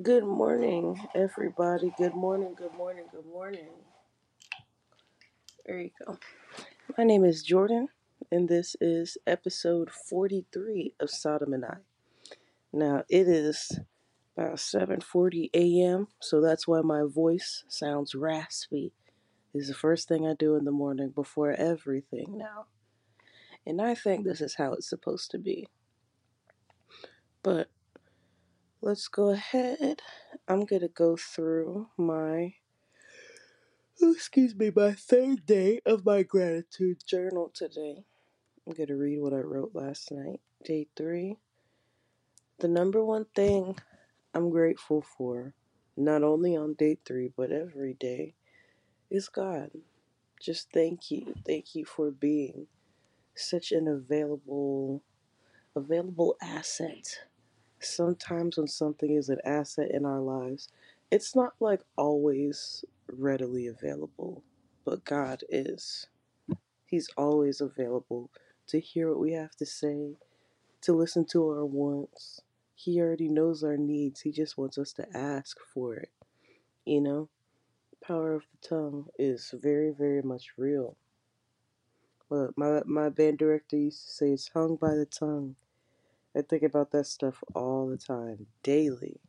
Good 0.00 0.24
morning, 0.24 1.06
everybody. 1.14 1.92
Good 1.98 2.14
morning, 2.14 2.54
good 2.56 2.72
morning, 2.72 3.04
good 3.12 3.26
morning. 3.26 3.68
There 5.66 5.80
you 5.80 5.90
go. 6.02 6.18
My 6.96 7.04
name 7.04 7.26
is 7.26 7.42
Jordan, 7.42 7.88
and 8.30 8.48
this 8.48 8.74
is 8.80 9.18
episode 9.26 9.90
43 9.90 10.94
of 10.98 11.10
Sodom 11.10 11.52
and 11.52 11.66
I. 11.66 11.76
Now, 12.72 13.04
it 13.10 13.28
is 13.28 13.80
about 14.34 14.56
7.40 14.56 15.50
a.m., 15.52 16.08
so 16.22 16.40
that's 16.40 16.66
why 16.66 16.80
my 16.80 17.02
voice 17.06 17.64
sounds 17.68 18.14
raspy. 18.14 18.94
This 19.52 19.64
is 19.64 19.68
the 19.68 19.74
first 19.74 20.08
thing 20.08 20.26
I 20.26 20.32
do 20.32 20.56
in 20.56 20.64
the 20.64 20.70
morning 20.70 21.10
before 21.10 21.52
everything 21.52 22.38
now. 22.38 22.64
And 23.66 23.78
I 23.78 23.94
think 23.94 24.24
this 24.24 24.40
is 24.40 24.54
how 24.54 24.72
it's 24.72 24.88
supposed 24.88 25.30
to 25.32 25.38
be. 25.38 25.68
But 27.42 27.68
let's 28.82 29.08
go 29.08 29.30
ahead. 29.30 30.02
I'm 30.48 30.66
to 30.82 30.88
go 30.88 31.16
through 31.16 31.88
my 31.98 32.54
Oh, 34.02 34.12
excuse 34.12 34.54
me, 34.54 34.70
my 34.76 34.92
third 34.92 35.46
day 35.46 35.80
of 35.86 36.04
my 36.06 36.22
gratitude 36.22 36.98
journal 37.06 37.50
today. 37.54 38.04
I'm 38.66 38.74
to 38.88 38.96
read 38.96 39.20
what 39.20 39.34
I 39.34 39.38
wrote 39.40 39.72
last 39.74 40.12
night. 40.12 40.40
Day 40.64 40.88
three. 40.96 41.38
The 42.60 42.68
number 42.68 43.04
one 43.04 43.26
thing 43.34 43.76
I'm 44.34 44.50
grateful 44.50 45.02
for, 45.02 45.54
not 45.96 46.22
only 46.24 46.56
on 46.56 46.74
day 46.74 46.98
three, 47.06 47.30
but 47.36 47.52
every 47.52 47.94
day, 47.94 48.34
is 49.10 49.28
God. 49.28 49.70
Just 50.42 50.68
thank 50.72 51.10
you. 51.10 51.34
Thank 51.46 51.74
you 51.74 51.84
for 51.84 52.10
being 52.10 52.68
such 53.36 53.72
an 53.72 53.88
available, 53.88 55.02
available 55.76 56.36
asset. 56.42 57.20
Sometimes 57.84 58.58
when 58.58 58.68
something 58.68 59.14
is 59.14 59.28
an 59.28 59.40
asset 59.44 59.90
in 59.92 60.04
our 60.06 60.20
lives, 60.20 60.68
it's 61.10 61.36
not 61.36 61.54
like 61.60 61.82
always 61.96 62.84
readily 63.08 63.66
available, 63.66 64.42
but 64.84 65.04
God 65.04 65.44
is. 65.50 66.06
He's 66.86 67.10
always 67.16 67.60
available 67.60 68.30
to 68.68 68.80
hear 68.80 69.10
what 69.10 69.20
we 69.20 69.32
have 69.32 69.56
to 69.56 69.66
say, 69.66 70.16
to 70.82 70.92
listen 70.92 71.24
to 71.26 71.48
our 71.48 71.66
wants. 71.66 72.42
He 72.74 73.00
already 73.00 73.28
knows 73.28 73.64
our 73.64 73.76
needs. 73.76 74.22
He 74.22 74.32
just 74.32 74.58
wants 74.58 74.78
us 74.78 74.92
to 74.94 75.16
ask 75.16 75.58
for 75.74 75.94
it. 75.96 76.10
You 76.84 77.00
know, 77.00 77.28
power 78.02 78.34
of 78.34 78.44
the 78.52 78.68
tongue 78.68 79.06
is 79.18 79.54
very, 79.56 79.90
very 79.90 80.22
much 80.22 80.52
real. 80.58 80.96
But 82.30 82.58
my 82.58 82.82
my 82.86 83.08
band 83.10 83.38
director 83.38 83.76
used 83.76 84.06
to 84.06 84.12
say 84.12 84.30
it's 84.30 84.50
hung 84.54 84.76
by 84.76 84.94
the 84.94 85.06
tongue. 85.06 85.56
I 86.36 86.42
think 86.42 86.62
about 86.62 86.92
that 86.92 87.06
stuff 87.06 87.42
all 87.54 87.88
the 87.88 87.98
time, 87.98 88.46
daily. 88.62 89.20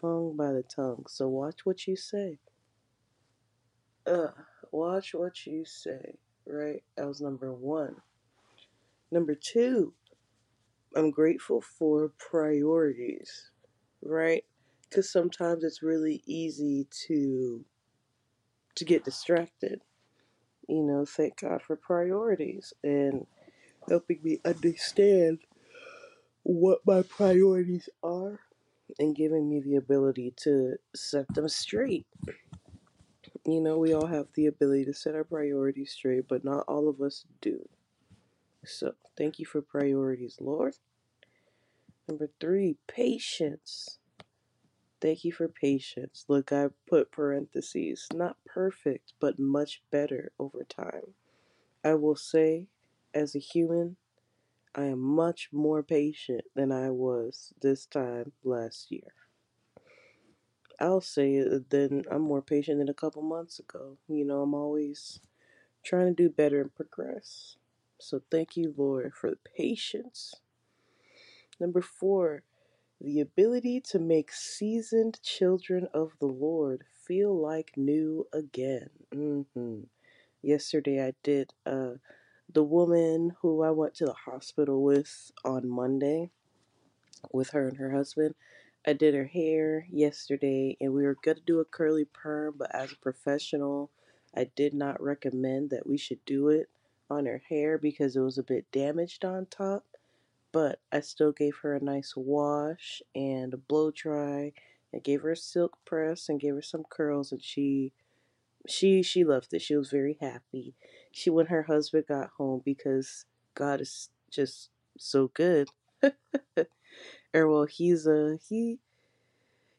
Hung 0.00 0.36
by 0.36 0.52
the 0.52 0.62
tongue. 0.64 1.04
So 1.08 1.28
watch 1.28 1.64
what 1.64 1.86
you 1.86 1.96
say. 1.96 2.38
Uh, 4.06 4.28
watch 4.72 5.14
what 5.14 5.46
you 5.46 5.64
say. 5.64 6.18
Right? 6.46 6.82
That 6.96 7.06
was 7.06 7.20
number 7.20 7.52
one. 7.52 7.96
Number 9.10 9.34
two, 9.34 9.94
I'm 10.96 11.10
grateful 11.10 11.60
for 11.60 12.12
priorities, 12.18 13.50
right? 14.02 14.44
Because 14.88 15.12
sometimes 15.12 15.64
it's 15.64 15.82
really 15.82 16.22
easy 16.26 16.88
to 17.08 17.64
to 18.76 18.84
get 18.84 19.04
distracted. 19.04 19.82
You 20.68 20.82
know, 20.82 21.04
thank 21.06 21.40
God 21.40 21.62
for 21.62 21.76
priorities 21.76 22.72
and 22.82 23.26
helping 23.88 24.20
me 24.22 24.40
understand 24.44 25.40
what 26.44 26.80
my 26.86 27.02
priorities 27.02 27.88
are 28.02 28.40
and 28.98 29.16
giving 29.16 29.48
me 29.48 29.60
the 29.60 29.76
ability 29.76 30.34
to 30.38 30.76
set 30.94 31.26
them 31.34 31.48
straight. 31.48 32.06
You 33.46 33.60
know, 33.60 33.78
we 33.78 33.94
all 33.94 34.06
have 34.06 34.28
the 34.34 34.46
ability 34.46 34.86
to 34.86 34.94
set 34.94 35.14
our 35.14 35.24
priorities 35.24 35.92
straight, 35.92 36.28
but 36.28 36.44
not 36.44 36.64
all 36.68 36.88
of 36.88 37.00
us 37.00 37.24
do. 37.40 37.68
So, 38.64 38.94
thank 39.18 39.38
you 39.38 39.46
for 39.46 39.62
priorities, 39.62 40.38
Lord. 40.40 40.74
Number 42.08 42.30
three, 42.40 42.76
patience 42.88 43.88
Thank 45.00 45.24
you 45.24 45.32
for 45.32 45.48
patience. 45.48 46.24
Look, 46.28 46.52
I 46.52 46.68
put 46.88 47.12
parentheses, 47.12 48.08
not 48.14 48.38
perfect, 48.46 49.14
but 49.20 49.38
much 49.38 49.82
better 49.92 50.32
over 50.40 50.64
time. 50.64 51.14
I 51.84 51.94
will 51.94 52.16
say, 52.16 52.68
as 53.14 53.34
a 53.36 53.40
human, 53.40 53.96
I 54.74 54.84
am 54.86 55.00
much 55.00 55.50
more 55.52 55.82
patient 55.82 56.42
than 56.54 56.72
I 56.72 56.90
was 56.90 57.52
this 57.62 57.86
time 57.86 58.32
last 58.44 58.90
year. 58.92 59.14
I'll 60.80 61.00
say 61.00 61.42
then 61.70 62.04
I'm 62.10 62.22
more 62.22 62.42
patient 62.42 62.78
than 62.78 62.88
a 62.88 62.94
couple 62.94 63.22
months 63.22 63.58
ago. 63.58 63.98
You 64.08 64.24
know, 64.24 64.42
I'm 64.42 64.54
always 64.54 65.20
trying 65.84 66.08
to 66.08 66.14
do 66.24 66.30
better 66.30 66.60
and 66.62 66.74
progress. 66.74 67.56
So 68.00 68.22
thank 68.30 68.56
you, 68.56 68.74
Lord, 68.76 69.12
for 69.14 69.30
the 69.30 69.38
patience. 69.58 70.34
Number 71.60 71.80
four, 71.82 72.44
the 73.00 73.20
ability 73.20 73.80
to 73.90 73.98
make 73.98 74.32
seasoned 74.32 75.20
children 75.22 75.88
of 75.94 76.12
the 76.20 76.26
Lord 76.26 76.84
feel 77.06 77.36
like 77.38 77.72
new 77.76 78.26
again. 78.32 78.90
hmm 79.12 79.82
Yesterday, 80.42 81.04
I 81.06 81.14
did 81.24 81.52
uh, 81.66 81.94
the 82.54 82.64
woman 82.64 83.34
who 83.42 83.62
I 83.62 83.70
went 83.70 83.94
to 83.96 84.06
the 84.06 84.14
hospital 84.14 84.82
with 84.82 85.32
on 85.44 85.68
Monday 85.68 86.30
with 87.32 87.50
her 87.50 87.68
and 87.68 87.78
her 87.78 87.92
husband. 87.92 88.34
I 88.86 88.94
did 88.94 89.14
her 89.14 89.26
hair 89.26 89.86
yesterday, 89.90 90.76
and 90.80 90.92
we 90.94 91.04
were 91.04 91.16
going 91.22 91.38
to 91.38 91.42
do 91.44 91.60
a 91.60 91.64
curly 91.64 92.06
perm, 92.06 92.54
but 92.58 92.74
as 92.74 92.92
a 92.92 92.96
professional, 92.96 93.90
I 94.36 94.50
did 94.56 94.74
not 94.74 95.02
recommend 95.02 95.70
that 95.70 95.86
we 95.86 95.98
should 95.98 96.24
do 96.26 96.48
it 96.48 96.68
on 97.10 97.26
her 97.26 97.42
hair 97.48 97.78
because 97.78 98.16
it 98.16 98.20
was 98.20 98.38
a 98.38 98.42
bit 98.42 98.70
damaged 98.72 99.24
on 99.24 99.46
top 99.46 99.84
but 100.52 100.80
I 100.92 101.00
still 101.00 101.32
gave 101.32 101.56
her 101.62 101.74
a 101.76 101.84
nice 101.84 102.14
wash 102.16 103.02
and 103.14 103.54
a 103.54 103.58
blow 103.58 103.92
dry. 103.92 104.52
I 104.94 104.98
gave 104.98 105.22
her 105.22 105.32
a 105.32 105.36
silk 105.36 105.78
press 105.86 106.28
and 106.28 106.40
gave 106.40 106.54
her 106.56 106.62
some 106.62 106.84
curls, 106.90 107.32
and 107.32 107.42
she 107.42 107.92
she 108.68 109.02
she 109.02 109.24
loved 109.24 109.52
it. 109.52 109.62
She 109.62 109.76
was 109.76 109.90
very 109.90 110.18
happy. 110.20 110.74
She 111.10 111.30
when 111.30 111.46
her 111.46 111.64
husband 111.64 112.04
got 112.08 112.30
home 112.38 112.62
because 112.64 113.24
God 113.54 113.80
is 113.80 114.10
just 114.30 114.70
so 114.98 115.30
good. 115.34 115.68
or 117.34 117.48
well, 117.48 117.66
he's 117.66 118.06
a 118.06 118.38
he. 118.48 118.78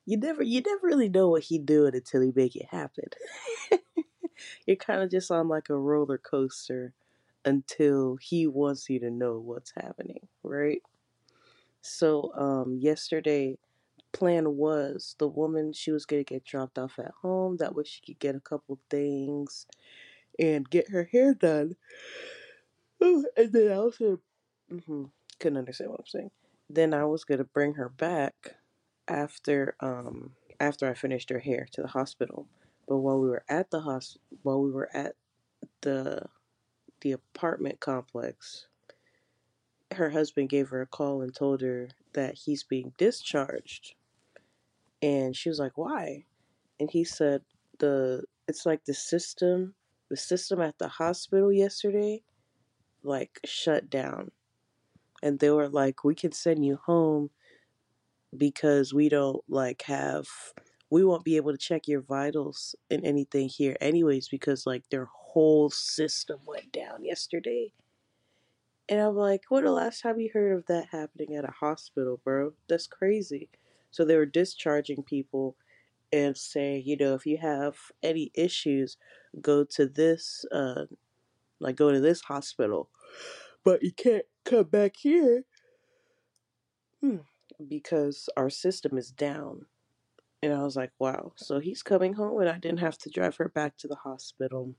You 0.05 0.17
never 0.17 0.43
you 0.43 0.61
never 0.61 0.85
really 0.85 1.09
know 1.09 1.29
what 1.29 1.43
he 1.43 1.57
doing 1.57 1.95
until 1.95 2.21
he 2.21 2.31
make 2.35 2.55
it 2.55 2.67
happen. 2.69 3.05
You're 4.65 4.75
kind 4.75 5.01
of 5.01 5.09
just 5.09 5.31
on 5.31 5.47
like 5.47 5.69
a 5.69 5.77
roller 5.77 6.17
coaster 6.17 6.93
until 7.45 8.17
he 8.17 8.47
wants 8.47 8.89
you 8.89 8.99
to 8.99 9.09
know 9.09 9.39
what's 9.39 9.73
happening, 9.75 10.27
right? 10.43 10.81
So 11.81 12.33
um 12.35 12.77
yesterday 12.79 13.57
plan 14.13 14.55
was 14.57 15.15
the 15.19 15.27
woman 15.27 15.73
she 15.73 15.91
was 15.91 16.05
gonna 16.05 16.23
get 16.23 16.45
dropped 16.45 16.77
off 16.79 16.99
at 16.99 17.11
home 17.21 17.57
that 17.57 17.75
way 17.75 17.83
she 17.85 18.01
could 18.01 18.19
get 18.19 18.35
a 18.35 18.39
couple 18.39 18.79
things 18.89 19.65
and 20.39 20.69
get 20.69 20.89
her 20.89 21.05
hair 21.05 21.33
done. 21.33 21.75
and 23.01 23.25
then 23.51 23.71
I 23.71 23.79
was 23.79 23.97
gonna 23.97 24.17
hmm 24.69 25.05
couldn't 25.39 25.57
understand 25.57 25.91
what 25.91 25.99
I'm 26.01 26.07
saying. 26.07 26.31
Then 26.69 26.93
I 26.93 27.05
was 27.05 27.23
gonna 27.25 27.43
bring 27.43 27.73
her 27.75 27.89
back 27.89 28.55
after 29.07 29.75
um 29.79 30.35
after 30.59 30.89
I 30.89 30.93
finished 30.93 31.29
her 31.29 31.39
hair 31.39 31.67
to 31.73 31.81
the 31.81 31.87
hospital. 31.87 32.47
But 32.87 32.97
while 32.97 33.19
we 33.19 33.29
were 33.29 33.43
at 33.49 33.71
the 33.71 33.81
hos 33.81 34.17
while 34.43 34.61
we 34.61 34.71
were 34.71 34.89
at 34.95 35.15
the 35.81 36.23
the 37.01 37.11
apartment 37.13 37.79
complex, 37.79 38.67
her 39.93 40.09
husband 40.11 40.49
gave 40.49 40.69
her 40.69 40.81
a 40.81 40.87
call 40.87 41.21
and 41.21 41.33
told 41.35 41.61
her 41.61 41.89
that 42.13 42.35
he's 42.45 42.63
being 42.63 42.93
discharged. 42.97 43.95
And 45.03 45.37
she 45.37 45.49
was 45.49 45.59
like, 45.59 45.77
Why? 45.77 46.25
And 46.79 46.91
he 46.91 47.05
said 47.05 47.43
the 47.79 48.25
it's 48.49 48.65
like 48.65 48.85
the 48.85 48.95
system 48.95 49.75
the 50.09 50.17
system 50.17 50.61
at 50.61 50.79
the 50.79 50.89
hospital 50.89 51.53
yesterday 51.53 52.23
like 53.03 53.39
shut 53.45 53.89
down. 53.89 54.31
And 55.23 55.39
they 55.39 55.51
were 55.51 55.69
like, 55.69 56.03
We 56.03 56.15
can 56.15 56.33
send 56.33 56.65
you 56.65 56.77
home 56.85 57.31
because 58.37 58.93
we 58.93 59.09
don't 59.09 59.43
like 59.49 59.83
have 59.83 60.27
we 60.89 61.03
won't 61.03 61.23
be 61.23 61.37
able 61.37 61.51
to 61.51 61.57
check 61.57 61.87
your 61.87 62.01
vitals 62.01 62.75
and 62.91 63.05
anything 63.05 63.49
here 63.49 63.75
anyways 63.81 64.27
because 64.27 64.65
like 64.67 64.89
their 64.89 65.05
whole 65.11 65.69
system 65.69 66.39
went 66.45 66.71
down 66.71 67.03
yesterday 67.03 67.71
And 68.89 68.99
I'm 69.01 69.15
like, 69.15 69.43
when 69.49 69.65
the 69.65 69.71
last 69.71 70.01
time 70.01 70.19
you 70.19 70.29
heard 70.33 70.57
of 70.57 70.65
that 70.67 70.87
happening 70.91 71.35
at 71.35 71.43
a 71.47 71.51
hospital, 71.51 72.19
bro? 72.23 72.53
That's 72.69 72.87
crazy. 72.87 73.49
So 73.93 74.03
they 74.03 74.17
were 74.17 74.25
discharging 74.25 75.03
people 75.03 75.55
and 76.11 76.35
saying, 76.35 76.81
you 76.85 76.97
know, 76.97 77.13
if 77.13 77.27
you 77.27 77.37
have 77.37 77.75
any 78.01 78.31
issues, 78.33 78.97
go 79.39 79.63
to 79.65 79.85
this, 79.85 80.45
uh, 80.51 80.85
like 81.59 81.75
go 81.75 81.91
to 81.91 81.99
this 81.99 82.21
hospital, 82.21 82.89
but 83.63 83.83
you 83.83 83.91
can't 83.91 84.25
come 84.45 84.63
back 84.63 84.95
here 84.97 85.43
hmm, 87.01 87.17
because 87.69 88.29
our 88.35 88.49
system 88.49 88.97
is 88.97 89.11
down. 89.11 89.67
And 90.41 90.51
I 90.51 90.63
was 90.63 90.75
like, 90.75 90.91
wow. 90.97 91.33
So 91.35 91.59
he's 91.59 91.83
coming 91.83 92.13
home, 92.13 92.41
and 92.41 92.49
I 92.49 92.57
didn't 92.57 92.79
have 92.79 92.97
to 92.97 93.11
drive 93.11 93.35
her 93.35 93.47
back 93.47 93.77
to 93.77 93.87
the 93.87 93.97
hospital. 93.97 94.73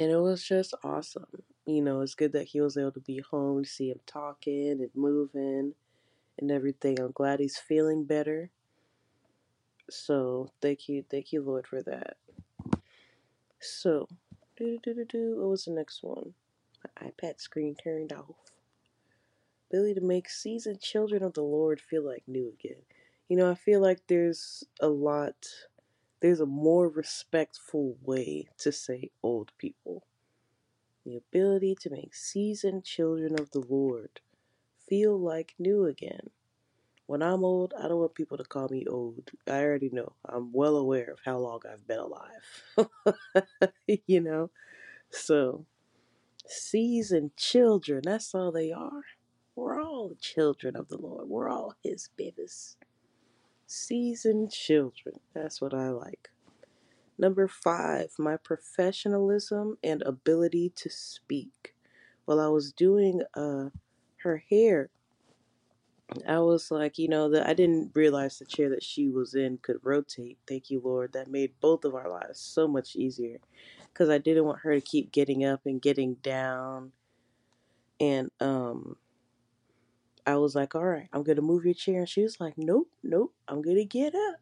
And 0.00 0.10
it 0.10 0.18
was 0.18 0.42
just 0.42 0.74
awesome. 0.82 1.44
You 1.64 1.80
know, 1.80 2.00
it's 2.00 2.16
good 2.16 2.32
that 2.32 2.48
he 2.48 2.60
was 2.60 2.76
able 2.76 2.90
to 2.90 3.00
be 3.00 3.22
home, 3.30 3.64
see 3.64 3.90
him 3.90 4.00
talking 4.04 4.80
and 4.80 4.90
moving 4.96 5.74
and 6.38 6.50
everything. 6.50 6.98
I'm 7.00 7.12
glad 7.12 7.40
he's 7.40 7.58
feeling 7.58 8.04
better. 8.04 8.50
So 9.90 10.50
thank 10.62 10.88
you, 10.88 11.04
thank 11.10 11.32
you, 11.32 11.42
Lord, 11.42 11.66
for 11.66 11.82
that. 11.82 12.16
So, 13.60 14.08
do 14.56 14.78
do 14.82 14.94
do 14.94 15.04
do. 15.04 15.36
What 15.38 15.48
was 15.48 15.64
the 15.64 15.72
next 15.72 16.02
one? 16.02 16.34
My 17.00 17.08
iPad 17.10 17.40
screen 17.40 17.74
turned 17.74 18.12
off. 18.12 18.36
Ability 19.70 19.94
to 19.94 20.00
make 20.06 20.28
seasoned 20.28 20.80
children 20.80 21.22
of 21.22 21.34
the 21.34 21.42
Lord 21.42 21.80
feel 21.80 22.06
like 22.06 22.22
new 22.26 22.52
again. 22.58 22.82
You 23.28 23.36
know, 23.36 23.50
I 23.50 23.54
feel 23.54 23.80
like 23.80 24.06
there's 24.06 24.64
a 24.80 24.88
lot, 24.88 25.34
there's 26.20 26.40
a 26.40 26.46
more 26.46 26.88
respectful 26.88 27.96
way 28.02 28.48
to 28.58 28.70
say 28.70 29.10
old 29.22 29.52
people. 29.58 30.04
The 31.04 31.16
ability 31.16 31.76
to 31.80 31.90
make 31.90 32.14
seasoned 32.14 32.84
children 32.84 33.38
of 33.40 33.50
the 33.50 33.64
Lord 33.68 34.20
feel 34.94 35.18
like 35.18 35.54
new 35.58 35.86
again. 35.86 36.30
When 37.06 37.20
I'm 37.20 37.44
old, 37.44 37.74
I 37.76 37.88
don't 37.88 37.98
want 37.98 38.14
people 38.14 38.38
to 38.38 38.44
call 38.44 38.68
me 38.68 38.86
old. 38.86 39.32
I 39.48 39.64
already 39.64 39.90
know. 39.90 40.12
I'm 40.24 40.52
well 40.52 40.76
aware 40.76 41.10
of 41.10 41.18
how 41.24 41.38
long 41.38 41.62
I've 41.68 41.84
been 41.84 41.98
alive. 41.98 42.86
you 44.06 44.20
know? 44.20 44.50
So, 45.10 45.66
seasoned 46.46 47.36
children, 47.36 48.02
that's 48.04 48.36
all 48.36 48.52
they 48.52 48.70
are. 48.70 49.02
We're 49.56 49.82
all 49.82 50.12
children 50.20 50.76
of 50.76 50.88
the 50.88 50.96
Lord. 50.96 51.28
We're 51.28 51.48
all 51.48 51.74
His 51.82 52.08
babies. 52.16 52.76
Seasoned 53.66 54.52
children. 54.52 55.16
That's 55.34 55.60
what 55.60 55.74
I 55.74 55.88
like. 55.88 56.30
Number 57.18 57.48
five, 57.48 58.10
my 58.16 58.36
professionalism 58.36 59.76
and 59.82 60.02
ability 60.02 60.72
to 60.76 60.88
speak. 60.88 61.74
While 62.26 62.38
I 62.38 62.48
was 62.48 62.72
doing 62.72 63.22
uh, 63.34 63.70
her 64.24 64.42
hair, 64.50 64.90
I 66.28 66.38
was 66.40 66.70
like, 66.70 66.98
you 66.98 67.08
know, 67.08 67.30
that 67.30 67.46
I 67.46 67.54
didn't 67.54 67.92
realize 67.94 68.38
the 68.38 68.44
chair 68.44 68.68
that 68.70 68.82
she 68.82 69.08
was 69.08 69.34
in 69.34 69.58
could 69.58 69.78
rotate. 69.82 70.38
Thank 70.46 70.70
you, 70.70 70.80
Lord. 70.84 71.12
That 71.12 71.28
made 71.28 71.52
both 71.60 71.84
of 71.84 71.94
our 71.94 72.08
lives 72.10 72.38
so 72.40 72.68
much 72.68 72.94
easier 72.94 73.38
because 73.92 74.10
I 74.10 74.18
didn't 74.18 74.44
want 74.44 74.60
her 74.60 74.74
to 74.74 74.80
keep 74.80 75.12
getting 75.12 75.44
up 75.44 75.62
and 75.64 75.80
getting 75.80 76.14
down. 76.14 76.92
And 78.00 78.30
um, 78.40 78.96
I 80.26 80.36
was 80.36 80.54
like, 80.54 80.74
all 80.74 80.84
right, 80.84 81.08
I'm 81.12 81.22
going 81.22 81.36
to 81.36 81.42
move 81.42 81.64
your 81.64 81.74
chair. 81.74 82.00
And 82.00 82.08
she 82.08 82.22
was 82.22 82.38
like, 82.38 82.54
nope, 82.56 82.90
nope, 83.02 83.34
I'm 83.48 83.62
going 83.62 83.76
to 83.76 83.84
get 83.84 84.14
up. 84.14 84.36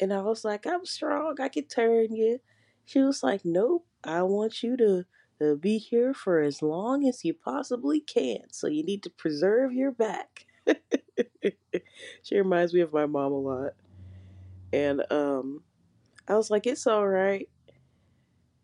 And 0.00 0.12
I 0.12 0.20
was 0.22 0.44
like, 0.44 0.66
I'm 0.66 0.84
strong. 0.84 1.36
I 1.40 1.48
can 1.48 1.64
turn 1.64 2.14
you. 2.14 2.40
She 2.84 2.98
was 3.00 3.22
like, 3.22 3.42
nope, 3.44 3.86
I 4.04 4.22
want 4.22 4.62
you 4.62 4.76
to, 4.76 5.04
to 5.42 5.56
be 5.56 5.78
here 5.78 6.14
for 6.14 6.40
as 6.40 6.62
long 6.62 7.06
as 7.06 7.24
you 7.24 7.34
possibly 7.34 8.00
can. 8.00 8.50
So 8.50 8.66
you 8.66 8.84
need 8.84 9.02
to 9.04 9.10
preserve 9.10 9.72
your 9.72 9.92
back. 9.92 10.46
she 12.22 12.36
reminds 12.36 12.72
me 12.74 12.80
of 12.80 12.92
my 12.92 13.06
mom 13.06 13.32
a 13.32 13.36
lot. 13.38 13.72
And 14.72 15.02
um, 15.10 15.62
I 16.28 16.36
was 16.36 16.50
like, 16.50 16.66
it's 16.66 16.86
all 16.86 17.06
right. 17.06 17.48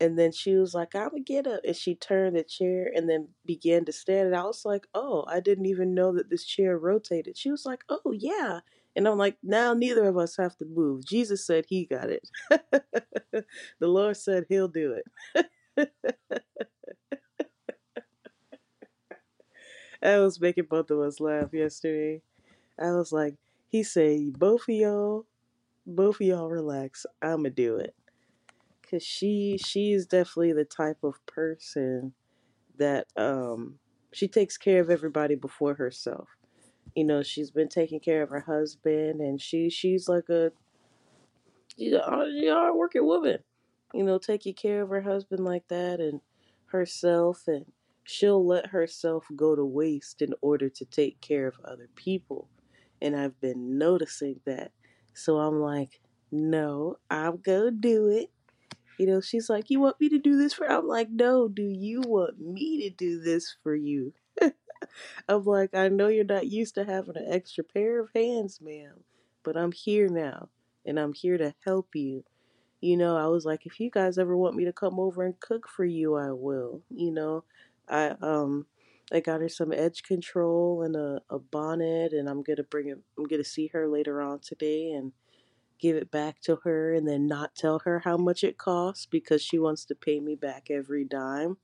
And 0.01 0.19
then 0.19 0.31
she 0.31 0.55
was 0.55 0.75
like, 0.75 0.95
I'm 0.95 1.11
gonna 1.11 1.23
get 1.23 1.47
up. 1.47 1.61
And 1.65 1.75
she 1.75 1.95
turned 1.95 2.37
the 2.37 2.45
chair 2.45 2.91
and 2.95 3.09
then 3.09 3.29
began 3.45 3.85
to 3.87 3.93
stand. 3.93 4.29
And 4.29 4.37
I 4.37 4.45
was 4.45 4.65
like, 4.65 4.87
oh, 4.95 5.25
I 5.29 5.41
didn't 5.41 5.67
even 5.67 5.93
know 5.95 6.13
that 6.15 6.31
this 6.31 6.45
chair 6.45 6.79
rotated. 6.79 7.37
She 7.37 7.51
was 7.51 7.67
like, 7.67 7.83
oh, 7.89 8.13
yeah. 8.13 8.61
And 8.95 9.07
I'm 9.07 9.19
like, 9.19 9.37
now 9.43 9.75
neither 9.75 10.07
of 10.07 10.17
us 10.17 10.37
have 10.37 10.57
to 10.59 10.65
move. 10.65 11.05
Jesus 11.05 11.45
said 11.47 11.67
he 11.69 11.85
got 11.85 12.11
it. 12.11 12.29
the 13.33 13.45
Lord 13.89 14.17
said 14.17 14.47
he'll 14.49 14.69
do 14.69 14.93
it. 15.35 15.47
I 20.03 20.19
was 20.19 20.41
making 20.41 20.67
both 20.71 20.91
of 20.91 21.01
us 21.01 21.21
laugh 21.21 21.53
yesterday. 21.53 22.23
I 22.79 22.93
was 22.93 23.13
like, 23.13 23.35
he 23.69 23.83
said, 23.83 24.39
both 24.39 24.63
of 24.69 24.75
y'all, 24.75 25.27
both 25.87 26.17
of 26.17 26.27
y'all 26.27 26.51
relax. 26.51 27.07
I'ma 27.23 27.51
do 27.55 27.77
it. 27.77 27.95
Cause 28.91 29.03
she 29.03 29.59
she's 29.63 30.07
definitely 30.07 30.55
the 30.55 30.65
type 30.65 31.05
of 31.05 31.25
person 31.27 32.15
that 32.79 33.07
um 33.17 33.79
she 34.13 34.29
takes 34.29 34.57
care 34.57 34.81
of 34.81 34.89
everybody 34.89 35.35
before 35.35 35.75
herself. 35.75 36.29
You 36.95 37.05
know, 37.05 37.23
she's 37.23 37.51
been 37.51 37.69
taking 37.69 38.01
care 38.01 38.23
of 38.23 38.31
her 38.31 38.41
husband 38.41 39.21
and 39.21 39.41
she 39.41 39.69
she's 39.69 40.09
like 40.09 40.31
a 40.31 40.53
she's 41.77 41.93
a 41.93 42.01
hard 42.01 42.75
working 42.75 43.05
woman. 43.05 43.39
You 43.95 44.05
know, 44.05 44.19
taking 44.19 44.55
care 44.55 44.83
of 44.83 44.91
her 44.91 45.03
husband 45.03 45.45
like 45.45 45.69
that 45.69 46.01
and 46.01 46.21
herself 46.67 47.45
and 47.49 47.73
she'll 48.05 48.45
let 48.47 48.67
herself 48.67 49.27
go 49.35 49.57
to 49.57 49.65
waste 49.65 50.23
in 50.23 50.35
order 50.43 50.69
to 50.69 50.85
take 50.85 51.21
care 51.21 51.47
of 51.47 51.59
other 51.65 51.89
people. 51.95 52.49
And 53.01 53.17
I've 53.17 53.41
been 53.41 53.79
noticing 53.79 54.41
that. 54.45 54.73
So 55.15 55.39
I'm 55.39 55.61
like, 55.61 56.01
no, 56.31 56.97
I'm 57.11 57.39
gonna 57.39 57.71
do 57.71 58.09
it. 58.09 58.31
You 58.99 59.07
know, 59.07 59.21
she's 59.21 59.49
like, 59.51 59.71
You 59.71 59.81
want 59.81 60.01
me 60.01 60.09
to 60.11 60.19
do 60.19 60.37
this 60.37 60.55
for 60.55 60.71
I'm 60.71 60.87
like, 60.87 61.11
No, 61.11 61.49
do 61.49 61.63
you 61.63 62.03
want 62.03 62.41
me 62.41 62.83
to 62.83 62.91
do 62.91 63.21
this 63.21 63.57
for 63.63 63.75
you? 63.75 64.13
I'm 65.29 65.45
like, 65.45 65.75
I 65.75 65.89
know 65.89 66.09
you're 66.09 66.25
not 66.25 66.47
used 66.49 66.75
to 66.77 66.85
having 66.85 67.17
an 67.17 67.27
extra 67.33 67.65
pair 67.65 68.01
of 68.01 68.11
hands, 68.15 68.61
ma'am, 68.61 69.05
but 69.43 69.57
I'm 69.57 69.73
here 69.73 70.09
now 70.09 70.49
and 70.87 70.99
I'm 70.99 71.13
here 71.13 71.39
to 71.39 71.55
help 71.65 71.95
you. 71.95 72.25
You 72.81 72.97
know, 72.97 73.17
I 73.17 73.27
was 73.27 73.45
like, 73.45 73.67
if 73.67 73.81
you 73.81 73.91
guys 73.91 74.19
ever 74.19 74.37
want 74.37 74.55
me 74.57 74.65
to 74.65 74.73
come 74.73 75.01
over 75.01 75.25
and 75.25 75.39
cook 75.41 75.69
for 75.69 75.85
you, 75.85 76.15
I 76.17 76.31
will. 76.33 76.83
You 76.91 77.11
know, 77.13 77.45
I 77.89 78.11
um 78.23 78.67
I 79.13 79.21
got 79.21 79.41
her 79.41 79.49
some 79.49 79.73
edge 79.73 80.03
control 80.03 80.83
and 80.83 80.95
a, 80.97 81.21
a 81.31 81.39
bonnet 81.39 82.13
and 82.13 82.29
I'm 82.29 82.43
gonna 82.43 82.63
bring 82.63 82.89
it 82.89 82.99
I'm 83.19 83.25
gonna 83.25 83.45
see 83.45 83.69
her 83.69 83.89
later 83.89 84.21
on 84.23 84.41
today 84.41 84.93
and 84.93 85.13
give 85.81 85.97
it 85.97 86.11
back 86.11 86.41
to 86.43 86.57
her 86.65 86.95
and 86.95 87.09
then 87.09 87.27
not 87.27 87.55
tell 87.57 87.81
her 87.81 88.01
how 88.01 88.17
much 88.17 88.45
it 88.45 88.59
costs 88.59 89.07
because 89.07 89.43
she 89.43 89.59
wants 89.59 89.85
to 89.87 89.95
pay 89.95 90.21
me 90.21 90.35
back 90.37 90.69
every 90.71 91.05
dime 91.05 91.57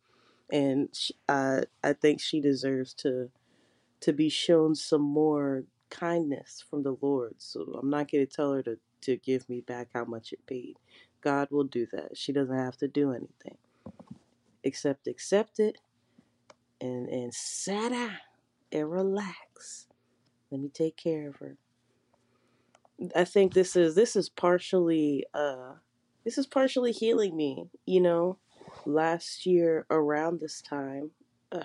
and 0.50 0.90
she, 0.94 1.14
I 1.28 1.64
I 1.84 1.92
think 1.94 2.20
she 2.20 2.40
deserves 2.40 2.94
to 2.96 3.30
to 4.00 4.12
be 4.12 4.28
shown 4.28 4.74
some 4.74 5.02
more 5.02 5.64
kindness 5.90 6.64
from 6.68 6.82
the 6.82 6.96
Lord. 7.00 7.34
So 7.38 7.62
I'm 7.80 7.90
not 7.90 8.10
going 8.10 8.26
to 8.26 8.32
tell 8.32 8.52
her 8.52 8.62
to 8.62 8.78
to 9.04 9.16
give 9.16 9.48
me 9.48 9.60
back 9.60 9.88
how 9.94 10.04
much 10.04 10.32
it 10.32 10.46
paid. 10.46 10.76
God 11.20 11.48
will 11.50 11.64
do 11.64 11.86
that. 11.92 12.16
She 12.16 12.32
doesn't 12.32 12.56
have 12.56 12.76
to 12.78 12.88
do 12.88 13.12
anything 13.12 13.56
except 14.62 15.06
accept 15.06 15.60
it 15.60 15.78
and 16.80 17.08
and 17.08 17.32
sit 17.34 17.90
down 17.90 18.18
and 18.72 18.90
relax. 18.90 19.86
Let 20.50 20.60
me 20.60 20.68
take 20.68 20.96
care 20.96 21.28
of 21.28 21.36
her. 21.36 21.56
I 23.14 23.24
think 23.24 23.54
this 23.54 23.76
is 23.76 23.94
this 23.94 24.16
is 24.16 24.28
partially 24.28 25.24
uh 25.34 25.74
this 26.24 26.38
is 26.38 26.46
partially 26.46 26.92
healing 26.92 27.36
me, 27.36 27.68
you 27.86 28.00
know. 28.00 28.38
Last 28.86 29.46
year 29.46 29.86
around 29.90 30.40
this 30.40 30.60
time, 30.62 31.10
uh, 31.52 31.64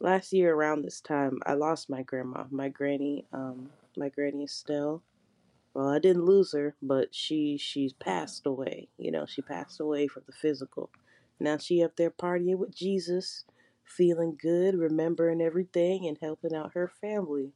last 0.00 0.32
year 0.32 0.54
around 0.54 0.82
this 0.82 1.00
time, 1.00 1.40
I 1.44 1.54
lost 1.54 1.90
my 1.90 2.02
grandma, 2.02 2.44
my 2.50 2.68
granny, 2.68 3.26
um, 3.32 3.70
my 3.96 4.08
granny 4.08 4.44
Estelle. 4.44 5.02
Well, 5.74 5.88
I 5.88 5.98
didn't 5.98 6.24
lose 6.26 6.52
her, 6.52 6.74
but 6.82 7.14
she 7.14 7.56
she's 7.56 7.92
passed 7.92 8.46
away. 8.46 8.88
You 8.98 9.10
know, 9.10 9.26
she 9.26 9.42
passed 9.42 9.80
away 9.80 10.06
from 10.08 10.24
the 10.26 10.32
physical. 10.32 10.90
Now 11.40 11.58
she 11.58 11.82
up 11.82 11.96
there 11.96 12.10
partying 12.10 12.58
with 12.58 12.74
Jesus, 12.74 13.44
feeling 13.84 14.36
good, 14.40 14.74
remembering 14.76 15.40
everything, 15.40 16.06
and 16.06 16.18
helping 16.20 16.54
out 16.54 16.74
her 16.74 16.88
family. 16.88 17.52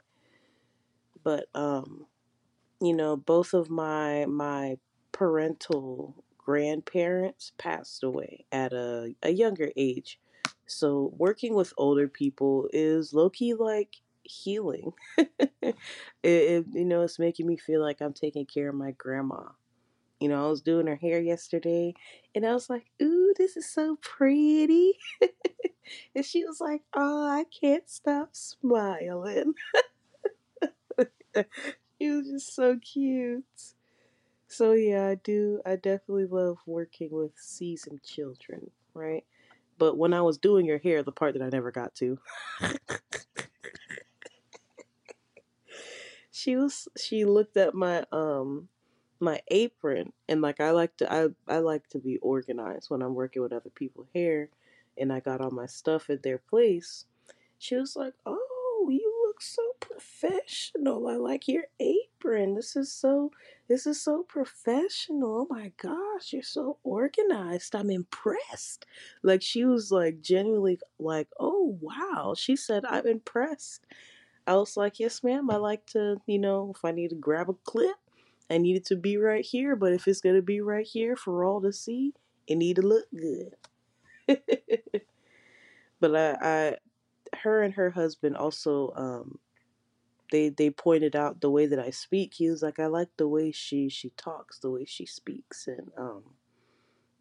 But 1.23 1.47
um, 1.55 2.07
you 2.81 2.95
know, 2.95 3.17
both 3.17 3.55
of 3.55 3.71
my 3.71 4.27
my 4.27 4.79
parental 5.13 6.25
grandparents 6.39 7.53
passed 7.59 8.03
away 8.05 8.47
at 8.53 8.73
a, 8.73 9.15
a 9.23 9.31
younger 9.31 9.71
age. 9.77 10.21
So 10.67 11.13
working 11.17 11.55
with 11.55 11.75
older 11.79 12.09
people 12.09 12.69
is 12.73 13.15
low 13.15 13.31
key 13.31 13.55
like 13.55 13.97
healing. 14.25 14.93
it, 15.19 15.77
it, 16.23 16.67
you 16.73 16.85
know, 16.85 17.03
it's 17.03 17.19
making 17.19 17.47
me 17.47 17.57
feel 17.57 17.81
like 17.81 18.01
I'm 18.01 18.13
taking 18.13 18.47
care 18.47 18.69
of 18.69 18.75
my 18.75 18.93
grandma. 18.93 19.43
You 20.21 20.29
know, 20.29 20.45
I 20.45 20.49
was 20.49 20.63
doing 20.63 20.87
her 20.87 20.97
hair 20.97 21.21
yesterday 21.21 21.95
and 22.35 22.47
I 22.47 22.55
was 22.55 22.71
like, 22.71 22.87
ooh, 23.03 23.35
this 23.37 23.57
is 23.57 23.69
so 23.69 23.97
pretty. 24.01 24.95
and 26.15 26.25
she 26.25 26.45
was 26.45 26.61
like, 26.61 26.83
oh, 26.95 27.27
I 27.27 27.45
can't 27.61 27.89
stop 27.89 28.31
smiling. 28.33 29.55
it 31.35 31.47
was 32.01 32.29
just 32.29 32.55
so 32.55 32.79
cute. 32.79 33.45
So 34.47 34.73
yeah, 34.73 35.09
I 35.09 35.15
do. 35.17 35.61
I 35.67 35.77
definitely 35.77 36.27
love 36.27 36.59
working 36.65 37.09
with 37.11 37.33
seasoned 37.37 38.03
children, 38.05 38.71
right? 38.95 39.25
But 39.79 39.99
when 39.99 40.15
I 40.15 40.23
was 40.23 40.39
doing 40.39 40.65
your 40.65 40.79
hair, 40.79 41.03
the 41.03 41.13
part 41.13 41.35
that 41.35 41.43
I 41.43 41.49
never 41.49 41.73
got 41.73 41.95
to, 41.97 42.19
she 46.35 46.57
was 46.57 46.89
she 46.97 47.25
looked 47.25 47.57
at 47.57 47.75
my 47.75 48.05
um 48.13 48.69
my 49.21 49.41
apron 49.49 50.13
and 50.29 50.43
like 50.43 50.61
I 50.61 50.73
like 50.73 50.97
to 50.99 51.13
I 51.13 51.29
I 51.49 51.59
like 51.59 51.89
to 51.91 51.99
be 52.01 52.19
organized 52.19 52.91
when 52.91 53.03
I'm 53.03 53.15
working 53.15 53.41
with 53.43 53.53
other 53.53 53.71
people's 53.71 54.09
hair 54.15 54.51
and 54.99 55.13
I 55.13 55.21
got 55.21 55.41
all 55.41 55.53
my 55.53 55.67
stuff 55.67 56.11
at 56.11 56.25
their 56.25 56.39
place. 56.39 57.07
She 57.59 57.77
was 57.77 57.97
like, 57.97 58.15
"Oh, 58.27 58.89
you 58.91 59.13
look 59.27 59.41
so 59.43 59.63
professional. 59.81 61.07
I 61.09 61.17
like 61.17 61.49
your 61.49 61.65
apron. 61.81 62.55
This 62.55 62.77
is 62.77 62.93
so 62.93 63.31
this 63.69 63.87
is 63.87 64.01
so 64.03 64.25
professional. 64.25 65.47
Oh 65.51 65.55
my 65.55 65.73
gosh, 65.79 66.33
you're 66.33 66.43
so 66.43 66.79
organized. 66.85 67.77
I'm 67.77 67.91
impressed." 67.91 68.87
Like 69.23 69.43
she 69.43 69.65
was 69.65 69.93
like 69.93 70.21
genuinely 70.21 70.81
like, 70.99 71.29
"Oh, 71.41 71.79
wow." 71.81 72.35
She 72.37 72.57
said, 72.57 72.85
"I'm 72.85 73.07
impressed." 73.07 73.87
I 74.47 74.57
was 74.57 74.77
like, 74.77 75.01
yes, 75.01 75.23
ma'am. 75.23 75.51
I 75.51 75.57
like 75.57 75.87
to, 75.89 76.21
you 76.27 76.39
know, 76.39 76.73
if 76.77 76.85
I 76.85 76.91
need 76.93 77.11
to 77.11 77.17
grab 77.17 77.49
a 77.49 77.55
clip, 77.65 77.97
I 78.51 78.59
need 78.59 78.77
it 78.77 78.87
to 78.87 78.97
be 78.97 79.17
right 79.17 79.45
here. 79.45 79.77
But 79.77 79.93
if 79.93 80.07
it's 80.07 80.21
gonna 80.21 80.43
be 80.43 80.61
right 80.61 80.87
here 80.87 81.17
for 81.17 81.45
all 81.45 81.61
to 81.63 81.73
see, 81.73 82.15
it 82.47 82.57
need 82.57 82.77
to 82.77 82.83
look 82.83 83.07
good. 83.15 83.57
but 86.01 86.17
I, 86.17 86.37
I, 86.43 86.77
her 87.39 87.63
and 87.63 87.75
her 87.75 87.91
husband 87.91 88.37
also, 88.37 88.93
um, 88.97 89.39
they 90.31 90.49
they 90.49 90.71
pointed 90.71 91.17
out 91.17 91.41
the 91.41 91.51
way 91.51 91.67
that 91.67 91.79
I 91.79 91.91
speak. 91.91 92.35
He 92.35 92.51
was 92.51 92.63
like, 92.63 92.79
I 92.79 92.87
like 92.87 93.11
the 93.17 93.29
way 93.29 93.53
she 93.53 93.89
she 93.89 94.11
talks, 94.11 94.59
the 94.59 94.71
way 94.71 94.85
she 94.85 95.07
speaks, 95.07 95.67
and 95.67 95.91
um, 95.97 96.23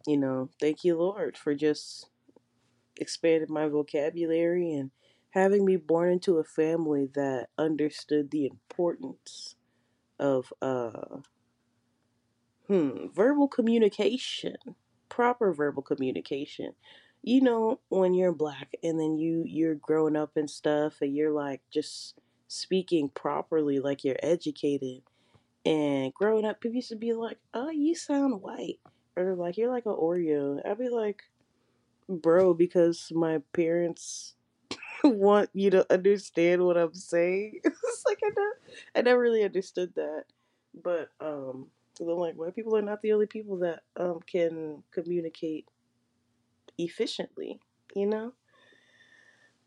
you 0.08 0.18
know, 0.18 0.50
thank 0.60 0.84
you, 0.84 0.98
Lord, 0.98 1.38
for 1.38 1.56
just 1.56 2.08
expanding 3.00 3.52
my 3.54 3.68
vocabulary 3.68 4.74
and 4.74 4.92
having 5.34 5.66
me 5.66 5.76
born 5.78 6.12
into 6.12 6.38
a 6.38 6.44
family 6.44 7.10
that 7.16 7.50
understood 7.58 8.32
the 8.32 8.46
importance 8.48 9.56
of 10.20 10.54
uh 10.62 11.18
hmm 12.68 13.08
verbal 13.14 13.48
communication 13.48 14.56
proper 15.10 15.54
verbal 15.54 15.84
communication. 15.84 16.74
You 17.22 17.42
know 17.42 17.80
when 17.90 18.14
you're 18.16 18.34
black 18.34 18.74
and 18.84 19.00
then 19.00 19.18
you 19.18 19.44
you're 19.46 19.76
growing 19.76 20.16
up 20.16 20.36
and 20.38 20.50
stuff 20.50 21.02
and 21.02 21.16
you're 21.16 21.32
like 21.32 21.62
just 21.72 22.16
speaking 22.48 23.10
properly 23.10 23.80
like 23.80 24.04
you're 24.04 24.20
educated 24.24 25.02
and 25.66 26.14
growing 26.14 26.46
up 26.46 26.62
people 26.62 26.76
used 26.76 26.90
to 26.90 26.96
be 26.98 27.14
like 27.14 27.40
oh 27.54 27.70
you 27.70 27.96
sound 27.96 28.42
white 28.42 28.80
or 29.18 29.36
like 29.36 29.58
you're 29.58 29.72
like 29.72 29.86
an 29.86 29.94
oreo. 29.94 30.60
I'd 30.68 30.80
be 30.80 30.90
like 30.90 31.24
bro 32.10 32.54
because 32.54 33.12
my 33.14 33.40
parents 33.54 34.36
want 35.10 35.50
you 35.54 35.70
to 35.72 35.92
understand 35.94 36.64
what 36.64 36.78
I'm 36.78 36.94
saying. 36.94 37.60
it's 37.64 38.04
like 38.06 38.20
I 38.24 38.30
never, 38.30 38.60
I 38.96 39.02
never 39.02 39.20
really 39.20 39.44
understood 39.44 39.94
that, 39.96 40.26
but 40.84 41.10
um, 41.20 41.68
I'm 42.00 42.08
like 42.08 42.36
white 42.36 42.56
people 42.56 42.76
are 42.78 42.82
not 42.82 43.02
the 43.02 43.14
only 43.14 43.28
people 43.28 43.58
that 43.60 43.82
um 43.98 44.20
can 44.26 44.84
communicate 44.92 45.68
efficiently, 46.78 47.60
you 47.96 48.06
know. 48.06 48.34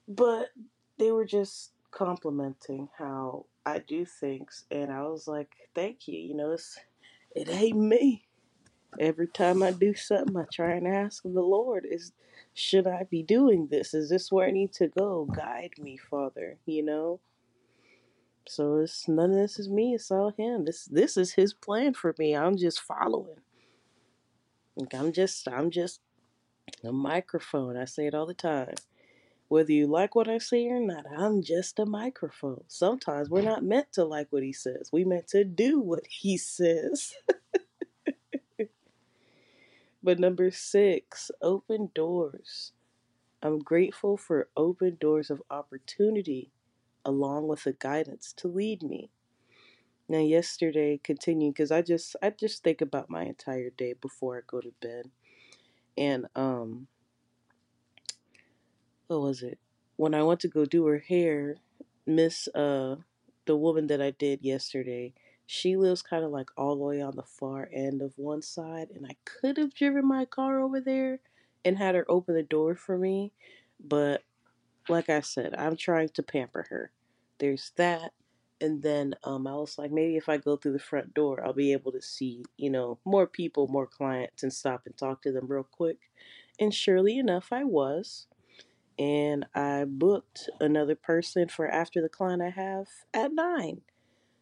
But 0.08 0.50
they 0.98 1.12
were 1.12 1.24
just 1.24 1.72
complimenting 1.90 2.88
how 2.98 3.46
I 3.64 3.78
do 3.80 4.04
things, 4.04 4.64
and 4.70 4.92
I 4.92 5.02
was 5.02 5.26
like, 5.28 5.54
thank 5.74 6.08
you. 6.08 6.18
You 6.18 6.34
know, 6.34 6.52
it's 6.52 6.78
it 7.34 7.48
ain't 7.50 7.78
me. 7.78 8.25
Every 8.98 9.28
time 9.28 9.62
I 9.62 9.72
do 9.72 9.94
something, 9.94 10.36
I 10.36 10.44
try 10.52 10.72
and 10.72 10.86
ask 10.86 11.22
the 11.22 11.28
Lord, 11.28 11.86
is 11.88 12.12
should 12.54 12.86
I 12.86 13.04
be 13.10 13.22
doing 13.22 13.68
this? 13.68 13.92
Is 13.94 14.08
this 14.08 14.32
where 14.32 14.48
I 14.48 14.50
need 14.50 14.72
to 14.74 14.88
go? 14.88 15.26
Guide 15.34 15.72
me, 15.78 15.96
Father, 15.98 16.56
you 16.66 16.82
know? 16.82 17.20
So 18.48 18.76
it's 18.76 19.08
none 19.08 19.30
of 19.30 19.36
this 19.36 19.58
is 19.58 19.68
me, 19.68 19.94
it's 19.94 20.10
all 20.10 20.30
him. 20.30 20.64
This 20.64 20.86
this 20.86 21.16
is 21.16 21.34
his 21.34 21.52
plan 21.52 21.94
for 21.94 22.14
me. 22.18 22.34
I'm 22.36 22.56
just 22.56 22.80
following. 22.80 23.40
Like 24.76 24.94
I'm 24.94 25.12
just 25.12 25.48
I'm 25.48 25.70
just 25.70 26.00
a 26.84 26.92
microphone. 26.92 27.76
I 27.76 27.84
say 27.86 28.06
it 28.06 28.14
all 28.14 28.26
the 28.26 28.34
time. 28.34 28.74
Whether 29.48 29.72
you 29.72 29.86
like 29.86 30.14
what 30.14 30.28
I 30.28 30.38
say 30.38 30.66
or 30.68 30.80
not, 30.80 31.06
I'm 31.16 31.42
just 31.42 31.78
a 31.78 31.86
microphone. 31.86 32.64
Sometimes 32.68 33.30
we're 33.30 33.42
not 33.42 33.64
meant 33.64 33.92
to 33.92 34.04
like 34.04 34.28
what 34.30 34.42
he 34.42 34.52
says. 34.52 34.90
We 34.92 35.04
meant 35.04 35.28
to 35.28 35.44
do 35.44 35.80
what 35.80 36.04
he 36.08 36.36
says. 36.36 37.14
But 40.06 40.20
number 40.20 40.52
six, 40.52 41.32
open 41.42 41.90
doors. 41.94 42.72
I'm 43.42 43.60
grateful 43.60 44.16
for 44.16 44.48
open 44.56 44.98
doors 45.00 45.30
of 45.30 45.42
opportunity 45.50 46.52
along 47.04 47.48
with 47.48 47.64
the 47.64 47.74
guidance 47.74 48.32
to 48.38 48.48
lead 48.48 48.82
me. 48.82 49.10
Now 50.08 50.20
yesterday 50.20 51.00
continuing 51.02 51.52
because 51.52 51.72
I 51.72 51.82
just 51.82 52.16
I 52.22 52.30
just 52.30 52.64
think 52.64 52.80
about 52.82 53.10
my 53.10 53.24
entire 53.24 53.70
day 53.70 53.94
before 54.00 54.38
I 54.38 54.42
go 54.46 54.60
to 54.60 54.72
bed. 54.82 55.10
And 55.98 56.26
um 56.36 56.88
what 59.08 59.22
was 59.22 59.42
it? 59.42 59.58
When 59.96 60.14
I 60.14 60.22
went 60.22 60.40
to 60.40 60.48
go 60.48 60.66
do 60.66 60.86
her 60.86 61.00
hair, 61.00 61.56
Miss 62.06 62.48
uh 62.54 62.96
the 63.46 63.56
woman 63.56 63.88
that 63.88 64.02
I 64.02 64.12
did 64.12 64.42
yesterday, 64.42 65.14
she 65.46 65.76
lives 65.76 66.02
kind 66.02 66.24
of 66.24 66.30
like 66.30 66.50
all 66.56 66.76
the 66.76 66.84
way 66.84 67.00
on 67.00 67.16
the 67.16 67.22
far 67.22 67.68
end 67.72 68.02
of 68.02 68.12
one 68.16 68.42
side, 68.42 68.88
and 68.94 69.06
I 69.06 69.16
could 69.24 69.56
have 69.56 69.74
driven 69.74 70.06
my 70.06 70.24
car 70.24 70.60
over 70.60 70.80
there 70.80 71.20
and 71.64 71.78
had 71.78 71.94
her 71.94 72.04
open 72.08 72.34
the 72.34 72.42
door 72.42 72.74
for 72.74 72.98
me, 72.98 73.32
but 73.80 74.22
like 74.88 75.08
I 75.08 75.20
said, 75.20 75.54
I'm 75.56 75.76
trying 75.76 76.10
to 76.10 76.22
pamper 76.22 76.66
her. 76.70 76.90
There's 77.38 77.72
that. 77.76 78.12
And 78.60 78.82
then 78.82 79.14
um, 79.24 79.46
I 79.46 79.54
was 79.54 79.76
like, 79.76 79.90
maybe 79.90 80.16
if 80.16 80.28
I 80.28 80.38
go 80.38 80.56
through 80.56 80.72
the 80.72 80.78
front 80.78 81.12
door, 81.12 81.44
I'll 81.44 81.52
be 81.52 81.72
able 81.72 81.92
to 81.92 82.00
see, 82.00 82.44
you 82.56 82.70
know, 82.70 82.98
more 83.04 83.26
people, 83.26 83.68
more 83.68 83.86
clients, 83.86 84.42
and 84.42 84.52
stop 84.52 84.82
and 84.86 84.96
talk 84.96 85.22
to 85.22 85.32
them 85.32 85.46
real 85.48 85.66
quick. 85.70 85.98
And 86.58 86.72
surely 86.72 87.18
enough, 87.18 87.48
I 87.52 87.64
was. 87.64 88.26
And 88.98 89.44
I 89.54 89.84
booked 89.86 90.48
another 90.58 90.94
person 90.94 91.48
for 91.48 91.68
after 91.68 92.00
the 92.00 92.08
client 92.08 92.40
I 92.40 92.50
have 92.50 92.86
at 93.12 93.34
nine. 93.34 93.82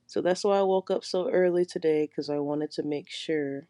So 0.07 0.21
that's 0.21 0.45
why 0.45 0.59
I 0.59 0.63
woke 0.63 0.91
up 0.91 1.05
so 1.05 1.29
early 1.31 1.65
today 1.65 2.07
because 2.07 2.31
I 2.31 2.39
wanted 2.39 2.71
to 2.73 2.83
make 2.83 3.11
sure 3.11 3.67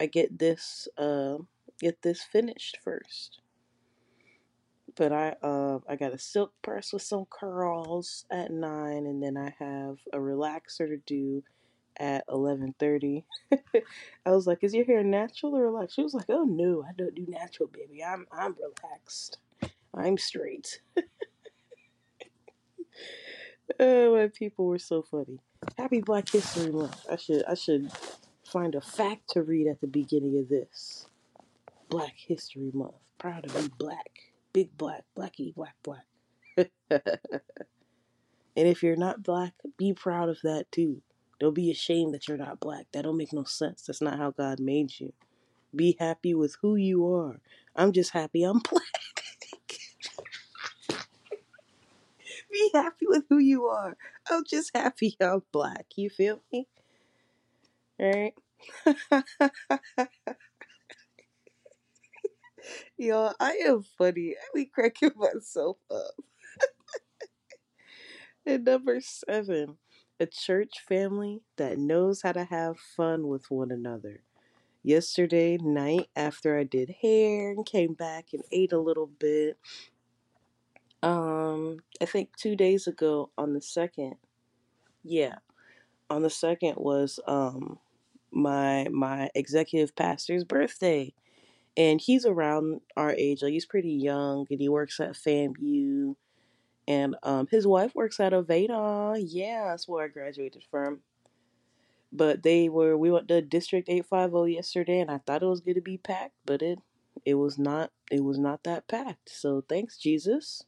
I 0.00 0.06
get 0.06 0.38
this 0.38 0.88
uh, 0.96 1.38
get 1.80 2.02
this 2.02 2.22
finished 2.22 2.78
first. 2.82 3.40
But 4.96 5.12
I 5.12 5.36
uh, 5.42 5.78
I 5.88 5.96
got 5.96 6.14
a 6.14 6.18
silk 6.18 6.52
press 6.62 6.92
with 6.92 7.02
some 7.02 7.26
curls 7.26 8.24
at 8.30 8.50
nine, 8.50 9.06
and 9.06 9.22
then 9.22 9.36
I 9.36 9.54
have 9.58 9.98
a 10.12 10.18
relaxer 10.18 10.88
to 10.88 10.96
do 11.06 11.42
at 11.98 12.24
eleven 12.28 12.74
thirty. 12.78 13.24
I 14.26 14.30
was 14.30 14.46
like, 14.46 14.58
"Is 14.62 14.74
your 14.74 14.84
hair 14.84 15.02
natural 15.04 15.56
or 15.56 15.62
relaxed?" 15.70 15.96
She 15.96 16.02
was 16.02 16.14
like, 16.14 16.26
"Oh 16.28 16.44
no, 16.44 16.82
I 16.88 16.92
don't 16.96 17.14
do 17.14 17.26
natural, 17.28 17.68
baby. 17.68 18.02
I'm 18.02 18.26
I'm 18.32 18.54
relaxed. 18.54 19.38
I'm 19.94 20.18
straight." 20.18 20.80
oh, 23.80 24.16
my 24.16 24.28
people 24.28 24.66
were 24.66 24.78
so 24.78 25.02
funny. 25.02 25.38
Happy 25.78 26.00
Black 26.00 26.28
History 26.30 26.72
Month. 26.72 27.06
I 27.10 27.16
should 27.16 27.44
I 27.46 27.54
should 27.54 27.90
find 28.44 28.74
a 28.74 28.80
fact 28.80 29.30
to 29.30 29.42
read 29.42 29.68
at 29.68 29.80
the 29.80 29.86
beginning 29.88 30.38
of 30.38 30.48
this. 30.48 31.06
Black 31.88 32.14
History 32.16 32.70
Month. 32.74 32.94
Proud 33.18 33.48
to 33.48 33.62
be 33.62 33.68
black. 33.78 34.10
Big 34.52 34.76
black. 34.78 35.04
Blacky 35.16 35.54
black 35.54 35.74
black. 35.82 36.06
and 36.90 37.02
if 38.56 38.82
you're 38.82 38.96
not 38.96 39.22
black, 39.22 39.54
be 39.78 39.92
proud 39.94 40.28
of 40.28 40.38
that 40.44 40.66
too. 40.72 41.02
Don't 41.40 41.54
be 41.54 41.70
ashamed 41.70 42.14
that 42.14 42.28
you're 42.28 42.38
not 42.38 42.60
black. 42.60 42.86
That 42.92 43.02
don't 43.04 43.16
make 43.16 43.32
no 43.32 43.44
sense. 43.44 43.82
That's 43.86 44.02
not 44.02 44.18
how 44.18 44.32
God 44.32 44.60
made 44.60 45.00
you. 45.00 45.12
Be 45.74 45.96
happy 46.00 46.34
with 46.34 46.56
who 46.62 46.76
you 46.76 47.06
are. 47.14 47.40
I'm 47.76 47.92
just 47.92 48.12
happy 48.12 48.44
I'm 48.44 48.58
black. 48.70 48.82
Happy 52.72 53.06
with 53.08 53.24
who 53.28 53.38
you 53.38 53.66
are. 53.66 53.96
I'm 54.30 54.44
just 54.44 54.70
happy 54.74 55.16
I'm 55.22 55.42
black. 55.52 55.86
You 55.96 56.10
feel 56.10 56.40
me? 56.52 56.66
Alright? 58.00 58.34
Yo, 62.96 63.32
I 63.40 63.52
am 63.66 63.82
funny. 63.96 64.34
I 64.36 64.44
be 64.54 64.66
cracking 64.66 65.12
myself 65.16 65.78
up. 65.90 66.14
and 68.46 68.64
number 68.64 69.00
seven, 69.00 69.78
a 70.20 70.26
church 70.26 70.80
family 70.88 71.42
that 71.56 71.78
knows 71.78 72.22
how 72.22 72.32
to 72.32 72.44
have 72.44 72.78
fun 72.78 73.28
with 73.28 73.50
one 73.50 73.70
another. 73.70 74.22
Yesterday 74.82 75.58
night, 75.58 76.08
after 76.16 76.58
I 76.58 76.64
did 76.64 76.96
hair 77.02 77.50
and 77.50 77.66
came 77.66 77.94
back 77.94 78.28
and 78.32 78.42
ate 78.52 78.72
a 78.72 78.80
little 78.80 79.06
bit, 79.08 79.58
um, 81.02 81.78
I 82.00 82.06
think 82.06 82.36
two 82.36 82.56
days 82.56 82.86
ago 82.86 83.30
on 83.38 83.54
the 83.54 83.60
second, 83.60 84.16
yeah, 85.04 85.36
on 86.10 86.22
the 86.22 86.30
second 86.30 86.76
was 86.78 87.20
um 87.26 87.78
my 88.32 88.88
my 88.90 89.30
executive 89.34 89.96
pastor's 89.96 90.44
birthday 90.44 91.14
and 91.76 92.00
he's 92.00 92.26
around 92.26 92.80
our 92.96 93.12
age 93.12 93.42
like 93.42 93.52
he's 93.52 93.66
pretty 93.66 93.92
young 93.92 94.46
and 94.50 94.60
he 94.60 94.68
works 94.68 95.00
at 95.00 95.12
FAMU 95.16 96.16
And 96.88 97.16
um, 97.24 97.48
his 97.50 97.66
wife 97.66 97.94
works 97.94 98.20
at 98.20 98.32
Aveda. 98.32 99.18
Yeah, 99.24 99.68
that's 99.70 99.88
where 99.88 100.04
I 100.04 100.08
graduated 100.08 100.64
from. 100.70 101.00
But 102.12 102.42
they 102.42 102.68
were 102.68 102.96
we 102.98 103.10
went 103.10 103.28
to 103.28 103.40
District 103.42 103.88
850 103.88 104.52
yesterday 104.52 105.00
and 105.00 105.10
I 105.10 105.18
thought 105.18 105.42
it 105.42 105.46
was 105.46 105.60
gonna 105.62 105.80
be 105.80 105.96
packed, 105.98 106.36
but 106.44 106.60
it 106.62 106.80
it 107.24 107.34
was 107.34 107.58
not 107.58 107.92
it 108.10 108.22
was 108.24 108.38
not 108.38 108.64
that 108.64 108.88
packed. 108.88 109.30
So 109.30 109.62
thanks 109.62 109.96
Jesus. 109.98 110.64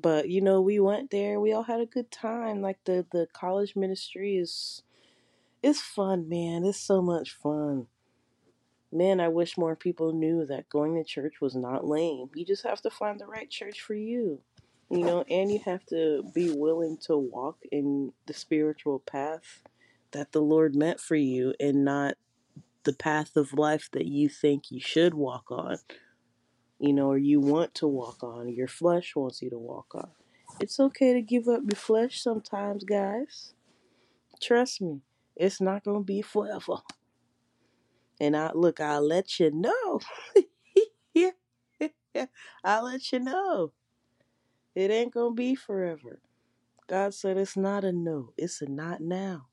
But 0.00 0.28
you 0.28 0.40
know, 0.40 0.60
we 0.60 0.78
went 0.78 1.10
there, 1.10 1.40
we 1.40 1.52
all 1.52 1.64
had 1.64 1.80
a 1.80 1.86
good 1.86 2.10
time. 2.10 2.62
Like 2.62 2.78
the 2.84 3.06
the 3.10 3.26
college 3.32 3.74
ministry 3.76 4.36
is 4.36 4.82
it's 5.62 5.80
fun, 5.80 6.28
man. 6.28 6.64
It's 6.64 6.80
so 6.80 7.02
much 7.02 7.32
fun. 7.32 7.88
Man, 8.92 9.20
I 9.20 9.28
wish 9.28 9.58
more 9.58 9.76
people 9.76 10.12
knew 10.12 10.46
that 10.46 10.70
going 10.70 10.94
to 10.94 11.04
church 11.04 11.40
was 11.40 11.54
not 11.54 11.86
lame. 11.86 12.30
You 12.34 12.44
just 12.46 12.64
have 12.64 12.80
to 12.82 12.90
find 12.90 13.20
the 13.20 13.26
right 13.26 13.50
church 13.50 13.80
for 13.82 13.94
you. 13.94 14.40
You 14.90 15.04
know, 15.04 15.24
and 15.28 15.50
you 15.52 15.60
have 15.66 15.84
to 15.86 16.22
be 16.34 16.50
willing 16.50 16.96
to 17.02 17.16
walk 17.18 17.58
in 17.70 18.12
the 18.26 18.32
spiritual 18.32 19.00
path 19.00 19.62
that 20.12 20.32
the 20.32 20.40
Lord 20.40 20.74
meant 20.74 21.00
for 21.00 21.16
you 21.16 21.52
and 21.60 21.84
not 21.84 22.14
the 22.84 22.94
path 22.94 23.36
of 23.36 23.52
life 23.52 23.90
that 23.92 24.06
you 24.06 24.30
think 24.30 24.70
you 24.70 24.80
should 24.80 25.12
walk 25.12 25.50
on, 25.50 25.76
you 26.78 26.92
know, 26.92 27.08
or 27.08 27.18
you 27.18 27.40
want 27.40 27.74
to 27.74 27.86
walk 27.86 28.22
on, 28.22 28.48
your 28.48 28.68
flesh 28.68 29.14
wants 29.16 29.42
you 29.42 29.50
to 29.50 29.58
walk 29.58 29.94
on. 29.94 30.10
It's 30.60 30.78
okay 30.80 31.12
to 31.12 31.22
give 31.22 31.48
up 31.48 31.62
your 31.62 31.76
flesh 31.76 32.20
sometimes, 32.20 32.84
guys. 32.84 33.54
Trust 34.40 34.80
me, 34.80 35.00
it's 35.36 35.60
not 35.60 35.84
going 35.84 36.00
to 36.00 36.04
be 36.04 36.22
forever. 36.22 36.78
And 38.20 38.36
I 38.36 38.50
look, 38.54 38.80
I'll 38.80 39.06
let 39.06 39.38
you 39.38 39.50
know. 39.52 40.00
I'll 42.64 42.84
let 42.84 43.12
you 43.12 43.20
know. 43.20 43.72
It 44.74 44.90
ain't 44.90 45.14
going 45.14 45.32
to 45.32 45.36
be 45.36 45.54
forever. 45.54 46.20
God 46.88 47.14
said 47.14 47.36
it's 47.36 47.56
not 47.56 47.84
a 47.84 47.92
no, 47.92 48.32
it's 48.36 48.62
a 48.62 48.66
not 48.68 49.00
now. 49.00 49.46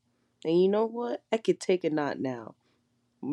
And 0.43 0.61
you 0.61 0.69
know 0.69 0.85
what? 0.85 1.23
I 1.31 1.37
could 1.37 1.59
take 1.59 1.83
a 1.83 1.89
not 1.89 2.19
now 2.19 2.55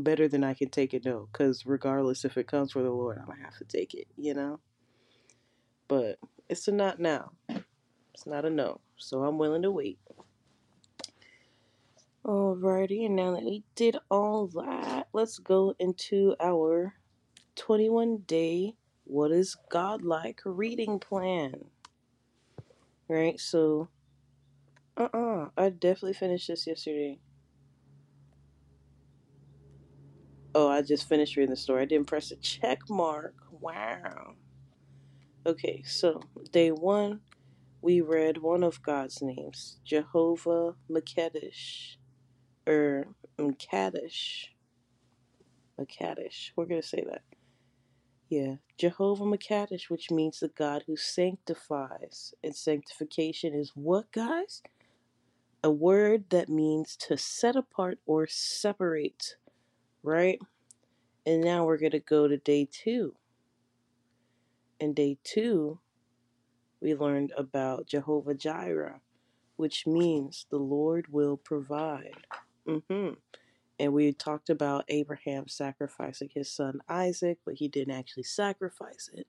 better 0.00 0.28
than 0.28 0.44
I 0.44 0.54
can 0.54 0.70
take 0.70 0.94
a 0.94 1.00
no. 1.04 1.28
Because 1.30 1.66
regardless 1.66 2.25
if 2.25 2.37
it 2.37 2.46
comes 2.46 2.72
for 2.72 2.82
the 2.82 2.90
Lord, 2.90 3.18
I'm 3.18 3.26
to 3.37 3.44
have 3.44 3.58
to 3.58 3.64
take 3.64 3.94
it, 3.94 4.08
you 4.16 4.34
know? 4.34 4.61
But 5.88 6.18
it's 6.49 6.68
a 6.68 6.72
not 6.72 6.99
now. 6.99 7.32
It's 8.14 8.26
not 8.26 8.44
a 8.44 8.50
no. 8.50 8.80
So 8.96 9.22
I'm 9.25 9.38
willing 9.38 9.62
to 9.62 9.70
wait. 9.70 9.99
Alrighty, 12.25 13.04
and 13.04 13.16
now 13.16 13.32
that 13.32 13.42
we 13.42 13.64
did 13.75 13.96
all 14.08 14.46
that, 14.46 15.08
let's 15.12 15.38
go 15.38 15.75
into 15.80 16.37
our 16.40 16.94
21 17.56 18.18
day 18.26 18.75
What 19.04 19.32
is 19.32 19.56
God 19.70 20.02
Like 20.02 20.40
reading 20.44 21.00
plan. 21.00 21.64
Right? 23.08 23.40
So, 23.40 23.88
uh 24.96 25.08
uh 25.12 25.49
I 25.56 25.70
definitely 25.70 26.14
finished 26.14 26.49
this 26.49 26.66
yesterday. 26.66 27.18
Oh, 30.54 30.68
I 30.68 30.82
just 30.82 31.09
finished 31.09 31.37
reading 31.37 31.50
the 31.50 31.56
story. 31.56 31.82
I 31.82 31.87
didn't 31.87 32.09
press 32.09 32.30
a 32.30 32.37
check 32.37 32.80
mark. 32.90 33.35
Wow. 33.50 34.35
Okay, 35.47 35.82
so 35.85 36.21
day 36.52 36.71
one, 36.71 37.21
we 37.80 38.00
read 38.00 38.38
one 38.38 38.62
of 38.62 38.82
God's 38.82 39.23
names, 39.23 39.78
Jehovah 39.85 40.75
Makedesh, 40.90 41.97
er, 42.68 43.06
or 43.38 43.44
Mkadesh. 43.52 44.47
Makadesh. 45.80 46.50
We're 46.56 46.66
gonna 46.66 46.82
say 46.82 47.04
that. 47.09 47.23
Yeah, 48.28 48.56
Jehovah 48.78 49.25
Makadesh, 49.25 49.90
which 49.90 50.11
means 50.11 50.40
the 50.40 50.49
God 50.49 50.85
who 50.87 50.97
sanctifies. 50.97 52.35
And 52.42 52.54
sanctification 52.54 53.54
is 53.54 53.73
what, 53.75 54.12
guys? 54.12 54.62
A 55.64 55.71
word 55.71 56.30
that 56.30 56.49
means 56.49 56.97
to 57.09 57.16
set 57.16 57.56
apart 57.56 57.99
or 58.06 58.26
separate, 58.26 59.37
right? 60.02 60.38
And 61.26 61.41
now 61.41 61.65
we're 61.65 61.78
gonna 61.78 62.00
go 62.00 62.28
to 62.28 62.36
day 62.36 62.69
two. 62.71 63.15
In 64.80 64.95
day 64.95 65.19
two, 65.23 65.78
we 66.80 66.95
learned 66.95 67.32
about 67.36 67.86
Jehovah 67.86 68.34
Jireh, 68.34 69.00
which 69.56 69.86
means 69.86 70.47
the 70.50 70.58
Lord 70.58 71.06
will 71.10 71.36
provide. 71.36 72.26
Mm-hmm. 72.67 73.15
And 73.78 73.93
we 73.93 74.12
talked 74.12 74.50
about 74.50 74.84
Abraham 74.88 75.49
sacrificing 75.49 76.30
his 76.34 76.50
son 76.50 76.80
Isaac, 76.88 77.38
but 77.45 77.54
he 77.54 77.69
didn't 77.69 77.95
actually 77.95 78.25
sacrifice 78.25 79.08
it. 79.12 79.26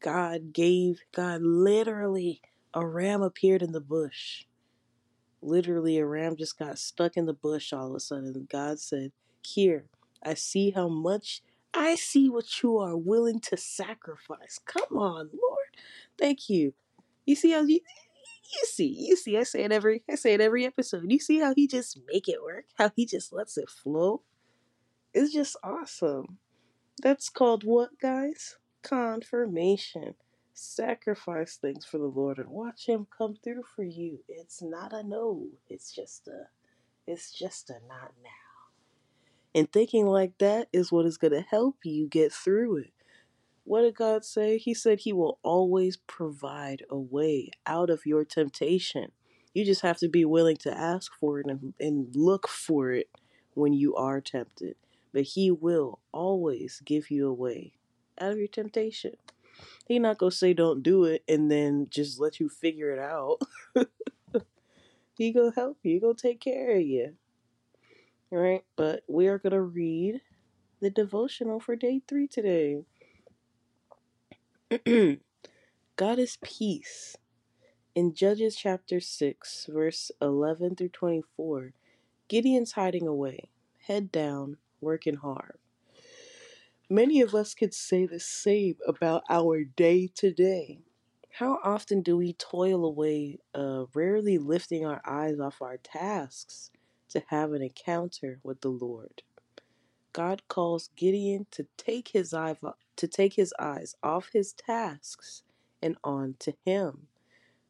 God 0.00 0.52
gave, 0.52 1.00
God 1.12 1.42
literally, 1.42 2.40
a 2.74 2.86
ram 2.86 3.22
appeared 3.22 3.62
in 3.62 3.72
the 3.72 3.80
bush. 3.80 4.44
Literally, 5.40 5.98
a 5.98 6.06
ram 6.06 6.36
just 6.36 6.58
got 6.58 6.78
stuck 6.78 7.16
in 7.16 7.26
the 7.26 7.32
bush 7.32 7.72
all 7.72 7.90
of 7.90 7.94
a 7.94 8.00
sudden. 8.00 8.32
And 8.34 8.48
God 8.48 8.80
said, 8.80 9.12
Here, 9.44 9.86
I 10.22 10.34
see 10.34 10.70
how 10.70 10.88
much, 10.88 11.42
I 11.74 11.94
see 11.94 12.28
what 12.28 12.62
you 12.62 12.78
are 12.78 12.96
willing 12.96 13.40
to 13.40 13.56
sacrifice. 13.56 14.60
Come 14.64 14.96
on, 14.98 15.30
Lord. 15.32 15.76
Thank 16.18 16.48
you. 16.48 16.74
You 17.26 17.36
see 17.36 17.52
how 17.52 17.62
you, 17.62 17.80
you 18.52 18.64
see, 18.64 18.86
you 18.86 19.16
see, 19.16 19.36
I 19.36 19.42
say 19.42 19.64
it 19.64 19.72
every 19.72 20.02
I 20.10 20.14
say 20.14 20.34
it 20.34 20.40
every 20.40 20.64
episode. 20.64 21.10
You 21.10 21.18
see 21.18 21.40
how 21.40 21.54
he 21.54 21.66
just 21.66 22.00
make 22.10 22.28
it 22.28 22.42
work? 22.42 22.64
How 22.78 22.90
he 22.96 23.04
just 23.04 23.32
lets 23.32 23.58
it 23.58 23.68
flow? 23.68 24.22
It's 25.12 25.32
just 25.32 25.56
awesome. 25.62 26.38
That's 27.02 27.28
called 27.28 27.64
what, 27.64 27.98
guys? 28.00 28.56
Confirmation. 28.82 30.14
Sacrifice 30.54 31.56
things 31.56 31.84
for 31.84 31.98
the 31.98 32.06
Lord 32.06 32.38
and 32.38 32.48
watch 32.48 32.86
him 32.86 33.06
come 33.16 33.36
through 33.44 33.62
for 33.76 33.84
you. 33.84 34.20
It's 34.28 34.62
not 34.62 34.92
a 34.92 35.02
no. 35.02 35.46
It's 35.68 35.92
just 35.92 36.26
a 36.28 36.48
it's 37.06 37.32
just 37.32 37.70
a 37.70 37.74
not 37.88 38.12
now. 38.22 38.37
And 39.54 39.70
thinking 39.72 40.06
like 40.06 40.38
that 40.38 40.68
is 40.72 40.92
what 40.92 41.06
is 41.06 41.18
gonna 41.18 41.40
help 41.40 41.78
you 41.84 42.06
get 42.08 42.32
through 42.32 42.78
it. 42.78 42.92
What 43.64 43.82
did 43.82 43.96
God 43.96 44.24
say? 44.24 44.58
He 44.58 44.74
said 44.74 45.00
He 45.00 45.12
will 45.12 45.38
always 45.42 45.96
provide 45.96 46.84
a 46.90 46.98
way 46.98 47.50
out 47.66 47.90
of 47.90 48.06
your 48.06 48.24
temptation. 48.24 49.12
You 49.52 49.64
just 49.64 49.82
have 49.82 49.98
to 49.98 50.08
be 50.08 50.24
willing 50.24 50.56
to 50.58 50.76
ask 50.76 51.12
for 51.18 51.40
it 51.40 51.46
and, 51.46 51.74
and 51.80 52.08
look 52.14 52.48
for 52.48 52.92
it 52.92 53.10
when 53.54 53.72
you 53.72 53.94
are 53.96 54.20
tempted. 54.20 54.76
But 55.12 55.22
He 55.22 55.50
will 55.50 56.00
always 56.12 56.80
give 56.84 57.10
you 57.10 57.28
a 57.28 57.32
way 57.32 57.72
out 58.20 58.32
of 58.32 58.38
your 58.38 58.48
temptation. 58.48 59.16
He 59.86 59.98
not 59.98 60.18
gonna 60.18 60.30
say 60.30 60.52
don't 60.52 60.82
do 60.82 61.04
it 61.04 61.24
and 61.28 61.50
then 61.50 61.88
just 61.90 62.20
let 62.20 62.40
you 62.40 62.48
figure 62.48 62.90
it 62.90 62.98
out. 62.98 63.38
he 65.16 65.32
gonna 65.32 65.52
help 65.54 65.78
you. 65.82 65.94
He 65.94 66.00
gonna 66.00 66.14
take 66.14 66.40
care 66.40 66.76
of 66.76 66.82
you. 66.82 67.14
Right, 68.30 68.64
but 68.76 69.04
we 69.08 69.26
are 69.28 69.38
gonna 69.38 69.62
read 69.62 70.20
the 70.80 70.90
devotional 70.90 71.60
for 71.60 71.76
day 71.76 72.02
three 72.06 72.28
today. 72.28 72.84
God 75.96 76.18
is 76.18 76.38
peace. 76.42 77.16
In 77.94 78.14
Judges 78.14 78.56
chapter 78.56 79.00
6, 79.00 79.66
verse 79.70 80.10
11 80.22 80.76
through 80.76 80.90
24, 80.90 81.72
Gideon's 82.28 82.72
hiding 82.72 83.06
away, 83.06 83.50
head 83.86 84.12
down, 84.12 84.58
working 84.80 85.16
hard. 85.16 85.58
Many 86.90 87.20
of 87.22 87.34
us 87.34 87.54
could 87.54 87.74
say 87.74 88.06
the 88.06 88.20
same 88.20 88.76
about 88.86 89.24
our 89.30 89.64
day 89.64 90.08
to 90.16 90.32
day. 90.32 90.80
How 91.32 91.60
often 91.64 92.02
do 92.02 92.16
we 92.18 92.34
toil 92.34 92.84
away, 92.84 93.38
uh, 93.54 93.86
rarely 93.94 94.38
lifting 94.38 94.86
our 94.86 95.00
eyes 95.06 95.40
off 95.40 95.62
our 95.62 95.78
tasks 95.78 96.70
to 97.08 97.22
have 97.28 97.52
an 97.52 97.62
encounter 97.62 98.40
with 98.42 98.60
the 98.60 98.70
Lord? 98.70 99.22
God 100.12 100.42
calls 100.48 100.90
Gideon 100.96 101.46
to 101.52 101.66
take 101.76 102.08
his 102.08 102.34
eye 102.34 102.56
to 102.96 103.08
take 103.08 103.34
his 103.34 103.54
eyes 103.58 103.94
off 104.02 104.30
his 104.32 104.52
tasks 104.52 105.42
and 105.82 105.96
on 106.02 106.34
to 106.40 106.54
him. 106.64 107.06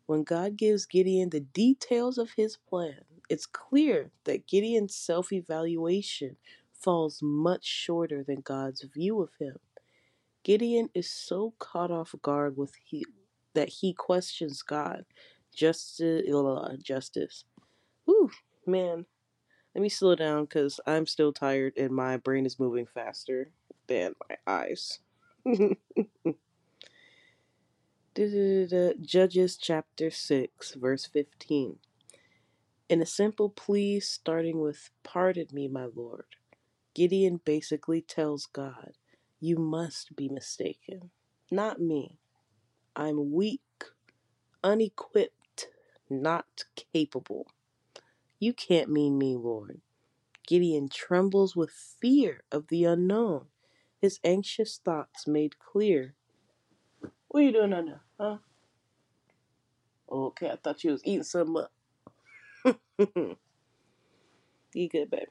When 0.07 0.23
God 0.23 0.57
gives 0.57 0.87
Gideon 0.87 1.31
the 1.31 1.41
details 1.41 2.17
of 2.17 2.31
his 2.37 2.57
plan, 2.57 3.05
it's 3.29 3.45
clear 3.45 4.11
that 4.25 4.47
Gideon's 4.47 4.95
self-evaluation 4.95 6.37
falls 6.73 7.21
much 7.21 7.67
shorter 7.67 8.25
than 8.25 8.41
God's 8.41 8.83
view 8.83 9.21
of 9.21 9.31
him. 9.39 9.59
Gideon 10.45 10.89
is 10.95 11.11
so 11.11 11.53
caught 11.59 11.91
off 11.91 12.15
guard 12.23 12.57
with 12.57 12.73
he 12.83 13.05
that 13.53 13.69
he 13.69 13.93
questions 13.93 14.63
God. 14.63 15.05
Justice, 15.55 16.23
justice. 16.83 17.45
Whew, 18.07 18.31
man, 18.65 19.05
let 19.75 19.83
me 19.83 19.89
slow 19.89 20.15
down 20.15 20.45
because 20.45 20.81
I'm 20.87 21.07
still 21.07 21.33
tired 21.33 21.75
and 21.77 21.93
my 21.93 22.17
brain 22.17 22.47
is 22.47 22.59
moving 22.59 22.87
faster 22.87 23.51
than 23.87 24.15
my 24.29 24.37
eyes. 24.47 25.01
Judges 29.03 29.57
chapter 29.57 30.11
6, 30.11 30.75
verse 30.75 31.07
15. 31.07 31.79
In 32.89 33.03
a 33.03 33.07
simple 33.07 33.51
plea 33.51 34.01
starting 34.01 34.61
with, 34.61 34.91
Pardon 35.05 35.49
me, 35.53 35.69
my 35.69 35.87
Lord, 35.95 36.27
Gideon 36.95 37.41
basically 37.45 38.03
tells 38.03 38.47
God, 38.47 38.93
You 39.41 39.57
must 39.59 40.17
be 40.17 40.29
mistaken, 40.29 41.11
not 41.51 41.81
me. 41.81 42.19
I'm 42.97 43.33
weak. 43.33 43.61
unequipped, 44.65 45.69
not 46.11 46.65
capable. 46.95 47.49
You 48.39 48.53
can't 48.53 48.91
mean 48.91 49.19
me, 49.19 49.37
Lord. 49.37 49.81
Gideon 50.47 50.89
trembles 50.89 51.57
with 51.57 51.71
fear 51.71 52.43
of 52.53 52.69
the 52.69 52.85
unknown, 52.85 53.47
his 54.01 54.21
anxious 54.25 54.79
thoughts 54.79 55.27
made 55.27 55.59
clear. 55.59 56.15
What 57.29 57.41
are 57.41 57.43
you 57.43 57.53
doing 57.53 57.71
now? 57.71 58.01
Huh? 58.19 58.39
Okay, 60.11 60.51
I 60.51 60.57
thought 60.57 60.85
you 60.85 60.93
was 60.93 61.05
eating 61.05 61.25
something 61.25 61.65
up. 62.65 62.81
you 64.75 64.89
good, 64.89 65.11
babe. 65.11 65.29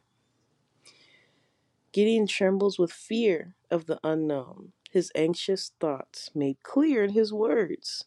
Gideon 1.91 2.27
trembles 2.27 2.77
with 2.77 2.91
fear 2.91 3.55
of 3.71 3.87
the 3.87 3.99
unknown, 4.03 4.73
his 4.91 5.11
anxious 5.15 5.71
thoughts 5.79 6.29
made 6.35 6.61
clear 6.61 7.03
in 7.03 7.11
his 7.11 7.33
words. 7.33 8.05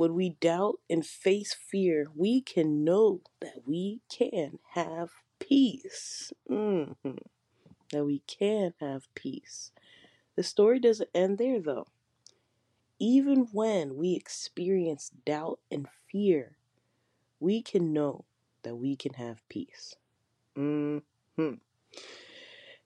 When 0.00 0.14
we 0.14 0.30
doubt 0.30 0.80
and 0.88 1.04
face 1.04 1.52
fear, 1.52 2.06
we 2.16 2.40
can 2.40 2.84
know 2.84 3.20
that 3.42 3.66
we 3.66 4.00
can 4.08 4.58
have 4.70 5.10
peace. 5.38 6.32
Mm-hmm. 6.50 7.18
That 7.92 8.06
we 8.06 8.20
can 8.20 8.72
have 8.80 9.14
peace. 9.14 9.72
The 10.36 10.42
story 10.42 10.80
doesn't 10.80 11.10
end 11.14 11.36
there, 11.36 11.60
though. 11.60 11.86
Even 12.98 13.48
when 13.52 13.94
we 13.94 14.14
experience 14.14 15.10
doubt 15.26 15.60
and 15.70 15.86
fear, 16.10 16.56
we 17.38 17.60
can 17.60 17.92
know 17.92 18.24
that 18.62 18.76
we 18.76 18.96
can 18.96 19.12
have 19.12 19.46
peace. 19.50 19.96
Mm-hmm. 20.56 21.56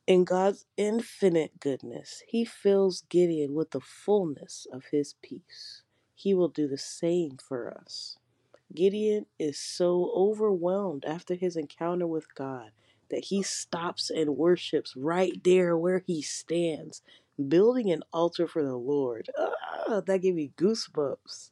In 0.08 0.24
God's 0.24 0.66
infinite 0.76 1.60
goodness, 1.60 2.24
He 2.26 2.44
fills 2.44 3.04
Gideon 3.08 3.54
with 3.54 3.70
the 3.70 3.78
fullness 3.78 4.66
of 4.72 4.86
His 4.90 5.14
peace. 5.22 5.82
He 6.14 6.34
will 6.34 6.48
do 6.48 6.68
the 6.68 6.78
same 6.78 7.38
for 7.38 7.72
us. 7.72 8.18
Gideon 8.74 9.26
is 9.38 9.58
so 9.58 10.12
overwhelmed 10.14 11.04
after 11.04 11.34
his 11.34 11.56
encounter 11.56 12.06
with 12.06 12.34
God 12.34 12.70
that 13.10 13.26
he 13.26 13.42
stops 13.42 14.10
and 14.10 14.36
worships 14.36 14.96
right 14.96 15.42
there 15.44 15.76
where 15.76 16.02
he 16.06 16.22
stands, 16.22 17.02
building 17.48 17.90
an 17.90 18.02
altar 18.12 18.46
for 18.46 18.64
the 18.64 18.76
Lord. 18.76 19.30
Ah, 19.38 20.00
that 20.00 20.22
gave 20.22 20.34
me 20.34 20.52
goosebumps. 20.56 21.50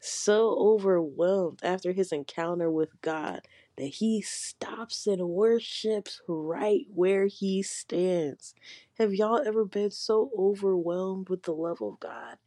So 0.00 0.56
overwhelmed 0.58 1.60
after 1.62 1.92
his 1.92 2.12
encounter 2.12 2.70
with 2.70 3.00
God 3.02 3.42
that 3.76 3.86
he 3.86 4.22
stops 4.22 5.06
and 5.06 5.28
worships 5.30 6.20
right 6.28 6.86
where 6.94 7.26
he 7.26 7.62
stands. 7.62 8.54
Have 8.98 9.14
y'all 9.14 9.42
ever 9.44 9.64
been 9.64 9.90
so 9.90 10.30
overwhelmed 10.36 11.28
with 11.28 11.42
the 11.44 11.52
love 11.52 11.82
of 11.82 12.00
God 12.00 12.38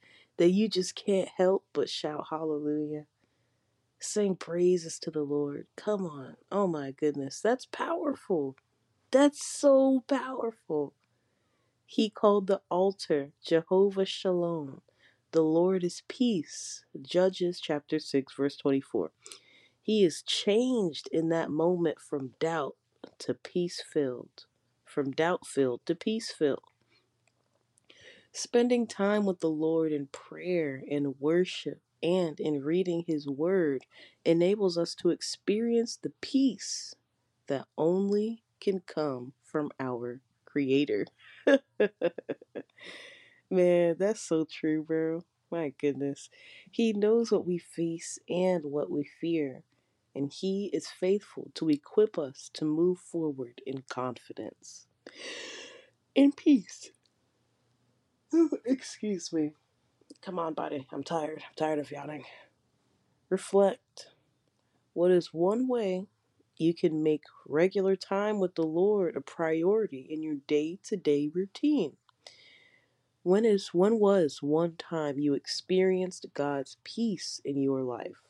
that 0.42 0.50
you 0.50 0.68
just 0.68 0.96
can't 0.96 1.30
help 1.38 1.64
but 1.72 1.88
shout 1.88 2.26
hallelujah? 2.32 3.06
Sing 4.00 4.36
praises 4.36 4.98
to 4.98 5.12
the 5.12 5.22
Lord. 5.22 5.68
Come 5.78 6.04
on. 6.04 6.36
Oh 6.52 6.66
my 6.66 6.90
goodness. 6.90 7.42
That's 7.42 7.68
powerful. 7.68 8.56
That's 9.12 9.46
so 9.46 10.04
powerful. 10.08 10.96
He 11.86 12.10
called 12.10 12.48
the 12.48 12.62
altar 12.72 13.34
Jehovah 13.46 14.08
Shalom. 14.08 14.82
The 15.32 15.44
Lord 15.44 15.84
is 15.84 16.02
peace. 16.08 16.86
Judges 17.00 17.60
chapter 17.60 18.00
6, 18.00 18.34
verse 18.34 18.58
24. 18.58 19.12
He 19.84 20.04
is 20.04 20.24
changed 20.24 21.08
in 21.12 21.30
that 21.30 21.52
moment 21.52 22.00
from 22.00 22.34
doubt 22.40 22.78
to 23.20 23.36
peace 23.36 23.84
filled, 23.94 24.48
from 24.86 25.12
doubt 25.12 25.46
filled 25.46 25.82
to 25.86 25.94
peace 25.94 26.32
filled. 26.32 26.71
Spending 28.34 28.88
time 28.88 29.26
with 29.26 29.40
the 29.40 29.50
Lord 29.50 29.92
in 29.92 30.08
prayer 30.08 30.84
and 30.90 31.20
worship 31.20 31.82
and 32.02 32.40
in 32.40 32.64
reading 32.64 33.04
His 33.06 33.28
Word 33.28 33.86
enables 34.26 34.78
us 34.78 34.96
to 34.96 35.10
experience 35.10 35.98
the 35.98 36.12
peace 36.22 36.96
that 37.48 37.68
only 37.78 38.44
can 38.62 38.80
come 38.82 39.34
from 39.44 39.70
our 39.80 40.22
Creator. 40.46 41.08
Man, 43.50 43.96
that's 44.00 44.22
so 44.22 44.46
true, 44.46 44.84
bro. 44.84 45.24
My 45.52 45.74
goodness. 45.78 46.30
He 46.72 46.94
knows 46.94 47.32
what 47.32 47.46
we 47.46 47.58
face 47.58 48.18
and 48.30 48.64
what 48.66 48.90
we 48.90 49.04
fear, 49.04 49.64
and 50.16 50.32
He 50.32 50.70
is 50.72 50.88
faithful 50.88 51.52
to 51.56 51.70
equip 51.70 52.18
us 52.18 52.50
to 52.54 52.64
move 52.66 53.00
forward 53.00 53.62
in 53.66 53.84
confidence. 53.90 54.88
In 56.16 56.32
peace. 56.32 56.92
Excuse 58.66 59.32
me. 59.34 59.54
Come 60.22 60.40
on, 60.40 60.54
buddy. 60.54 60.88
I'm 60.92 61.04
tired. 61.04 61.44
I'm 61.48 61.56
tired 61.56 61.80
of 61.80 61.92
yawning. 61.92 62.24
Reflect. 63.30 64.08
What 64.94 65.12
is 65.12 65.34
one 65.34 65.68
way 65.68 66.08
you 66.58 66.74
can 66.74 67.02
make 67.02 67.24
regular 67.48 67.96
time 67.96 68.40
with 68.40 68.56
the 68.56 68.64
Lord 68.66 69.16
a 69.16 69.22
priority 69.22 70.06
in 70.10 70.22
your 70.22 70.36
day 70.48 70.80
to 70.84 70.98
day 70.98 71.30
routine? 71.34 71.98
When 73.24 73.46
is 73.46 73.70
when 73.74 74.00
was 74.00 74.40
one 74.42 74.76
time 74.78 75.20
you 75.20 75.34
experienced 75.34 76.26
God's 76.34 76.78
peace 76.84 77.40
in 77.46 77.62
your 77.62 77.84
life? 77.84 78.22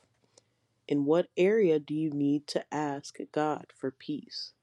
In 0.88 1.06
what 1.06 1.28
area 1.38 1.80
do 1.80 1.94
you 1.94 2.12
need 2.12 2.48
to 2.48 2.66
ask 2.74 3.18
God 3.32 3.68
for 3.76 3.92
peace? 3.92 4.54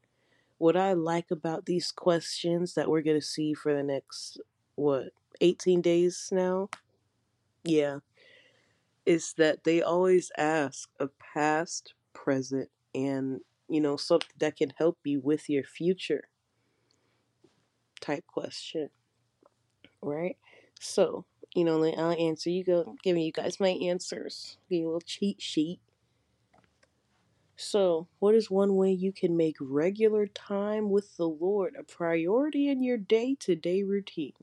What 0.58 0.76
I 0.76 0.92
like 0.92 1.30
about 1.30 1.66
these 1.66 1.92
questions 1.92 2.74
that 2.74 2.88
we're 2.88 3.02
going 3.02 3.18
to 3.18 3.26
see 3.26 3.54
for 3.54 3.72
the 3.74 3.82
next 3.82 4.38
what 4.74 5.12
18 5.40 5.80
days 5.80 6.28
now? 6.32 6.68
Yeah. 7.64 7.98
Is 9.06 9.34
that 9.38 9.64
they 9.64 9.82
always 9.82 10.30
ask 10.36 10.88
a 11.00 11.08
past, 11.34 11.94
present, 12.12 12.68
and 12.94 13.40
you 13.68 13.80
know, 13.80 13.96
something 13.96 14.28
that 14.38 14.56
can 14.56 14.72
help 14.76 14.98
you 15.04 15.20
with 15.20 15.48
your 15.48 15.64
future 15.64 16.28
type 18.00 18.24
question. 18.26 18.88
Right? 20.00 20.36
So, 20.80 21.24
you 21.54 21.64
know, 21.64 21.84
I'll 21.84 22.12
answer. 22.12 22.50
You 22.50 22.64
go 22.64 22.96
giving 23.02 23.22
you 23.22 23.32
guys 23.32 23.60
my 23.60 23.70
answers. 23.70 24.56
Give 24.68 24.80
you 24.80 24.84
a 24.84 24.88
little 24.88 25.00
cheat 25.00 25.42
sheet. 25.42 25.80
So, 27.56 28.06
what 28.20 28.36
is 28.36 28.50
one 28.50 28.76
way 28.76 28.92
you 28.92 29.12
can 29.12 29.36
make 29.36 29.56
regular 29.60 30.26
time 30.28 30.90
with 30.90 31.16
the 31.16 31.28
Lord 31.28 31.74
a 31.78 31.82
priority 31.82 32.68
in 32.68 32.82
your 32.82 32.98
day 32.98 33.36
to 33.40 33.56
day 33.56 33.82
routine? 33.82 34.34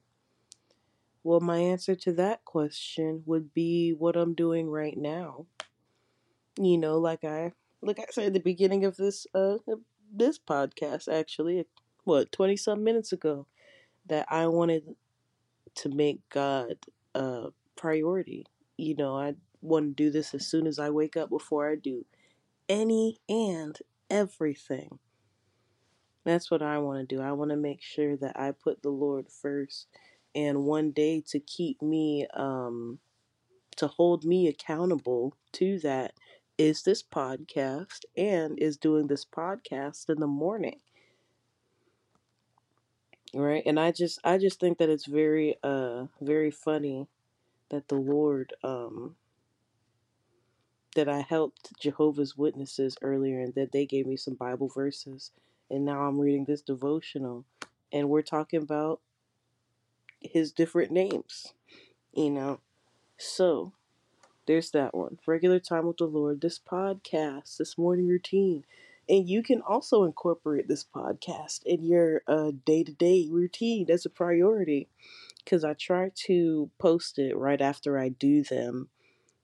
Well, 1.25 1.39
my 1.39 1.57
answer 1.57 1.95
to 1.95 2.13
that 2.13 2.45
question 2.45 3.23
would 3.25 3.51
be 3.51 3.93
what 3.97 4.15
I'm 4.15 4.35
doing 4.35 4.69
right 4.69 4.95
now. 4.95 5.47
You 6.59 6.77
know, 6.77 6.99
like 6.99 7.23
I 7.23 7.51
like 7.81 7.97
I 7.97 8.05
said 8.11 8.27
at 8.27 8.33
the 8.33 8.39
beginning 8.39 8.85
of 8.85 8.95
this 8.95 9.25
uh 9.33 9.57
this 10.13 10.37
podcast 10.37 11.11
actually, 11.11 11.65
what, 12.03 12.31
20 12.31 12.55
some 12.57 12.83
minutes 12.83 13.11
ago 13.11 13.47
that 14.05 14.27
I 14.29 14.45
wanted 14.45 14.95
to 15.77 15.89
make 15.89 16.19
God 16.29 16.75
a 17.15 17.47
priority. 17.75 18.45
You 18.77 18.95
know, 18.95 19.17
I 19.17 19.33
want 19.61 19.97
to 19.97 20.03
do 20.03 20.11
this 20.11 20.35
as 20.35 20.45
soon 20.45 20.67
as 20.67 20.77
I 20.77 20.91
wake 20.91 21.17
up 21.17 21.31
before 21.31 21.67
I 21.67 21.75
do 21.75 22.05
any 22.69 23.17
and 23.27 23.75
everything. 24.11 24.99
That's 26.23 26.51
what 26.51 26.61
I 26.61 26.77
want 26.77 27.09
to 27.09 27.15
do. 27.15 27.19
I 27.19 27.31
want 27.31 27.49
to 27.49 27.57
make 27.57 27.81
sure 27.81 28.15
that 28.17 28.39
I 28.39 28.51
put 28.51 28.83
the 28.83 28.89
Lord 28.89 29.27
first. 29.29 29.87
And 30.35 30.65
one 30.65 30.91
day 30.91 31.23
to 31.29 31.39
keep 31.39 31.81
me, 31.81 32.27
um, 32.33 32.99
to 33.77 33.87
hold 33.87 34.25
me 34.25 34.47
accountable 34.47 35.37
to 35.53 35.79
that 35.79 36.13
is 36.57 36.83
this 36.83 37.01
podcast 37.03 38.01
and 38.17 38.59
is 38.59 38.77
doing 38.77 39.07
this 39.07 39.25
podcast 39.25 40.09
in 40.09 40.19
the 40.19 40.27
morning. 40.27 40.79
Right. 43.33 43.63
And 43.65 43.79
I 43.79 43.91
just, 43.91 44.19
I 44.23 44.37
just 44.37 44.59
think 44.59 44.77
that 44.77 44.89
it's 44.89 45.05
very, 45.05 45.57
uh, 45.63 46.05
very 46.21 46.51
funny 46.51 47.07
that 47.69 47.87
the 47.89 47.95
Lord, 47.95 48.53
um, 48.63 49.15
that 50.95 51.09
I 51.09 51.19
helped 51.21 51.77
Jehovah's 51.79 52.37
Witnesses 52.37 52.97
earlier 53.01 53.41
and 53.41 53.53
that 53.55 53.73
they 53.73 53.85
gave 53.85 54.07
me 54.07 54.15
some 54.15 54.35
Bible 54.35 54.69
verses. 54.73 55.31
And 55.69 55.83
now 55.83 56.03
I'm 56.03 56.19
reading 56.19 56.45
this 56.45 56.61
devotional 56.61 57.45
and 57.91 58.09
we're 58.09 58.21
talking 58.21 58.61
about 58.61 59.01
his 60.33 60.51
different 60.51 60.91
names, 60.91 61.53
you 62.13 62.29
know. 62.29 62.59
So 63.17 63.73
there's 64.47 64.71
that 64.71 64.95
one. 64.95 65.19
Regular 65.25 65.59
time 65.59 65.87
with 65.87 65.97
the 65.97 66.05
Lord, 66.05 66.41
this 66.41 66.59
podcast, 66.59 67.57
this 67.57 67.77
morning 67.77 68.07
routine. 68.07 68.65
And 69.09 69.29
you 69.29 69.43
can 69.43 69.61
also 69.61 70.03
incorporate 70.03 70.67
this 70.67 70.85
podcast 70.85 71.63
in 71.65 71.83
your 71.83 72.21
day 72.65 72.83
to 72.83 72.91
day 72.93 73.27
routine 73.31 73.89
as 73.91 74.05
a 74.05 74.09
priority 74.09 74.89
because 75.43 75.63
I 75.63 75.73
try 75.73 76.11
to 76.27 76.71
post 76.79 77.19
it 77.19 77.37
right 77.37 77.61
after 77.61 77.99
I 77.99 78.09
do 78.09 78.43
them 78.43 78.89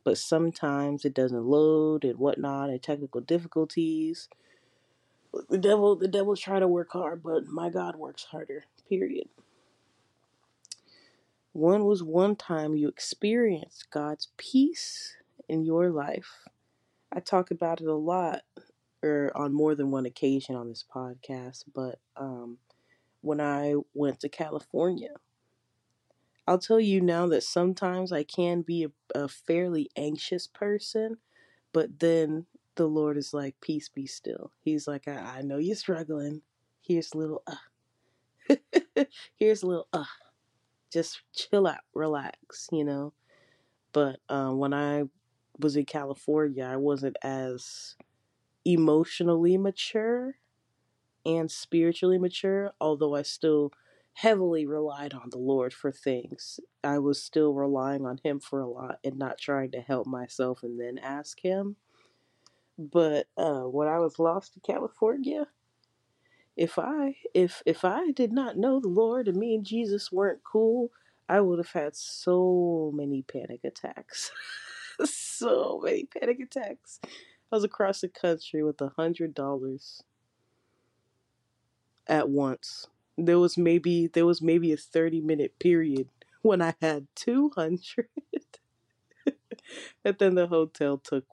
but 0.03 0.17
sometimes 0.17 1.05
it 1.05 1.13
doesn't 1.13 1.45
load 1.45 2.03
and 2.03 2.17
whatnot 2.17 2.69
and 2.69 2.81
technical 2.81 3.21
difficulties. 3.21 4.29
The 5.49 5.57
devil 5.57 5.95
the 5.95 6.07
devil 6.07 6.35
try 6.35 6.59
to 6.59 6.67
work 6.67 6.91
hard, 6.91 7.23
but 7.23 7.47
my 7.47 7.69
God 7.69 7.95
works 7.95 8.25
harder. 8.25 8.65
Period. 8.89 9.29
One 11.53 11.85
was 11.85 12.01
one 12.03 12.35
time 12.35 12.75
you 12.75 12.87
experienced 12.87 13.89
God's 13.89 14.29
peace 14.37 15.15
in 15.49 15.63
your 15.65 15.89
life. 15.89 16.47
I 17.11 17.19
talk 17.19 17.51
about 17.51 17.81
it 17.81 17.87
a 17.87 17.95
lot 17.95 18.41
or 19.03 19.31
on 19.35 19.53
more 19.53 19.75
than 19.75 19.91
one 19.91 20.05
occasion 20.05 20.55
on 20.55 20.69
this 20.69 20.85
podcast, 20.93 21.65
but 21.73 21.99
um, 22.15 22.57
when 23.21 23.41
I 23.41 23.75
went 23.93 24.19
to 24.21 24.29
California, 24.29 25.15
I'll 26.47 26.59
tell 26.59 26.79
you 26.79 27.01
now 27.01 27.27
that 27.27 27.43
sometimes 27.43 28.11
I 28.11 28.23
can 28.23 28.61
be 28.61 28.85
a, 28.85 28.91
a 29.19 29.27
fairly 29.27 29.89
anxious 29.95 30.47
person, 30.47 31.17
but 31.73 31.99
then 31.99 32.45
the 32.75 32.87
Lord 32.87 33.17
is 33.17 33.33
like, 33.33 33.59
Peace 33.61 33.89
be 33.89 34.05
still. 34.07 34.51
He's 34.61 34.87
like, 34.87 35.07
I, 35.07 35.39
I 35.39 35.41
know 35.41 35.57
you're 35.57 35.75
struggling. 35.75 36.41
Here's 36.81 37.13
little, 37.15 37.43
uh. 37.47 38.55
Here's 39.35 39.63
a 39.63 39.67
little, 39.67 39.87
uh. 39.93 40.05
Just 40.91 41.21
chill 41.33 41.67
out, 41.67 41.79
relax, 41.93 42.67
you 42.71 42.83
know? 42.83 43.13
But 43.93 44.19
um, 44.29 44.57
when 44.57 44.73
I 44.73 45.03
was 45.59 45.75
in 45.75 45.85
California, 45.85 46.63
I 46.63 46.77
wasn't 46.77 47.17
as 47.23 47.95
emotionally 48.65 49.57
mature 49.57 50.35
and 51.25 51.49
spiritually 51.49 52.17
mature, 52.17 52.71
although 52.79 53.15
I 53.15 53.21
still 53.21 53.71
heavily 54.13 54.65
relied 54.65 55.13
on 55.13 55.29
the 55.29 55.37
Lord 55.37 55.73
for 55.73 55.91
things. 55.91 56.59
I 56.83 56.99
was 56.99 57.23
still 57.23 57.53
relying 57.53 58.05
on 58.05 58.19
Him 58.23 58.39
for 58.39 58.59
a 58.59 58.67
lot 58.67 58.99
and 59.03 59.17
not 59.17 59.37
trying 59.37 59.71
to 59.71 59.81
help 59.81 60.07
myself 60.07 60.63
and 60.63 60.79
then 60.79 60.97
ask 60.97 61.39
Him. 61.41 61.77
But 62.77 63.27
uh, 63.37 63.61
when 63.63 63.87
I 63.87 63.99
was 63.99 64.19
lost 64.19 64.55
in 64.55 64.61
California, 64.61 65.47
if 66.57 66.77
I 66.79 67.15
if 67.33 67.63
if 67.65 67.85
I 67.85 68.11
did 68.11 68.31
not 68.31 68.57
know 68.57 68.79
the 68.79 68.87
Lord 68.89 69.27
and 69.27 69.37
me 69.37 69.55
and 69.55 69.65
Jesus 69.65 70.11
weren't 70.11 70.43
cool, 70.43 70.91
I 71.29 71.41
would 71.41 71.59
have 71.59 71.71
had 71.71 71.95
so 71.95 72.91
many 72.95 73.23
panic 73.23 73.61
attacks. 73.63 74.31
so 75.05 75.81
many 75.83 76.05
panic 76.05 76.39
attacks. 76.41 76.99
I 77.05 77.55
was 77.55 77.63
across 77.63 78.01
the 78.01 78.09
country 78.09 78.63
with 78.63 78.81
a 78.81 78.91
hundred 78.97 79.33
dollars 79.33 80.03
at 82.07 82.29
once. 82.29 82.87
There 83.17 83.39
was 83.39 83.57
maybe 83.57 84.07
there 84.07 84.25
was 84.25 84.41
maybe 84.41 84.71
a 84.73 84.77
thirty 84.77 85.21
minute 85.21 85.59
period 85.59 86.09
when 86.41 86.61
I 86.61 86.75
had 86.81 87.07
two 87.15 87.51
hundred, 87.55 88.07
and 90.05 90.17
then 90.19 90.35
the 90.35 90.47
hotel 90.47 90.97
took 90.97 91.25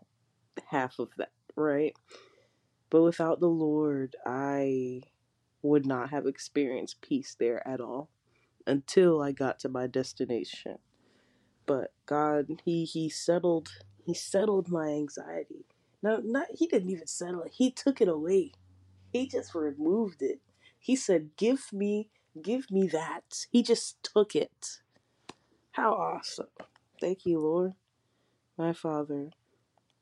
half 0.70 0.98
of 0.98 1.10
that, 1.18 1.32
right? 1.56 1.96
But 2.90 3.02
without 3.02 3.40
the 3.40 3.48
Lord, 3.48 4.16
I 4.26 5.02
would 5.62 5.86
not 5.86 6.10
have 6.10 6.26
experienced 6.26 7.02
peace 7.02 7.36
there 7.38 7.66
at 7.68 7.80
all 7.80 8.10
until 8.66 9.22
I 9.22 9.32
got 9.32 9.58
to 9.60 9.68
my 9.68 9.86
destination. 9.86 10.78
But 11.66 11.92
God, 12.06 12.48
he 12.64 12.84
he 12.84 13.08
settled 13.08 13.70
he 14.04 14.14
settled 14.14 14.70
my 14.70 14.88
anxiety. 14.88 15.66
No, 16.02 16.18
not 16.24 16.48
he 16.54 16.66
didn't 16.66 16.90
even 16.90 17.06
settle 17.06 17.42
it. 17.42 17.52
He 17.54 17.70
took 17.70 18.00
it 18.00 18.08
away. 18.08 18.52
He 19.12 19.28
just 19.28 19.54
removed 19.54 20.22
it. 20.22 20.40
He 20.78 20.96
said, 20.96 21.30
"Give 21.36 21.72
me, 21.72 22.10
give 22.42 22.70
me 22.70 22.88
that." 22.88 23.46
He 23.50 23.62
just 23.62 24.02
took 24.02 24.36
it. 24.36 24.80
How 25.72 25.92
awesome. 25.94 26.48
Thank 27.00 27.26
you, 27.26 27.40
Lord. 27.40 27.74
My 28.58 28.72
Father, 28.72 29.30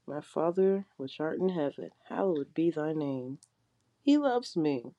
my 0.06 0.20
Father 0.20 0.86
which 0.96 1.20
art 1.20 1.38
in 1.38 1.50
heaven, 1.50 1.90
hallowed 2.08 2.54
be 2.54 2.70
thy 2.70 2.92
name. 2.92 3.38
He 4.02 4.18
loves 4.18 4.56
me. 4.56 4.92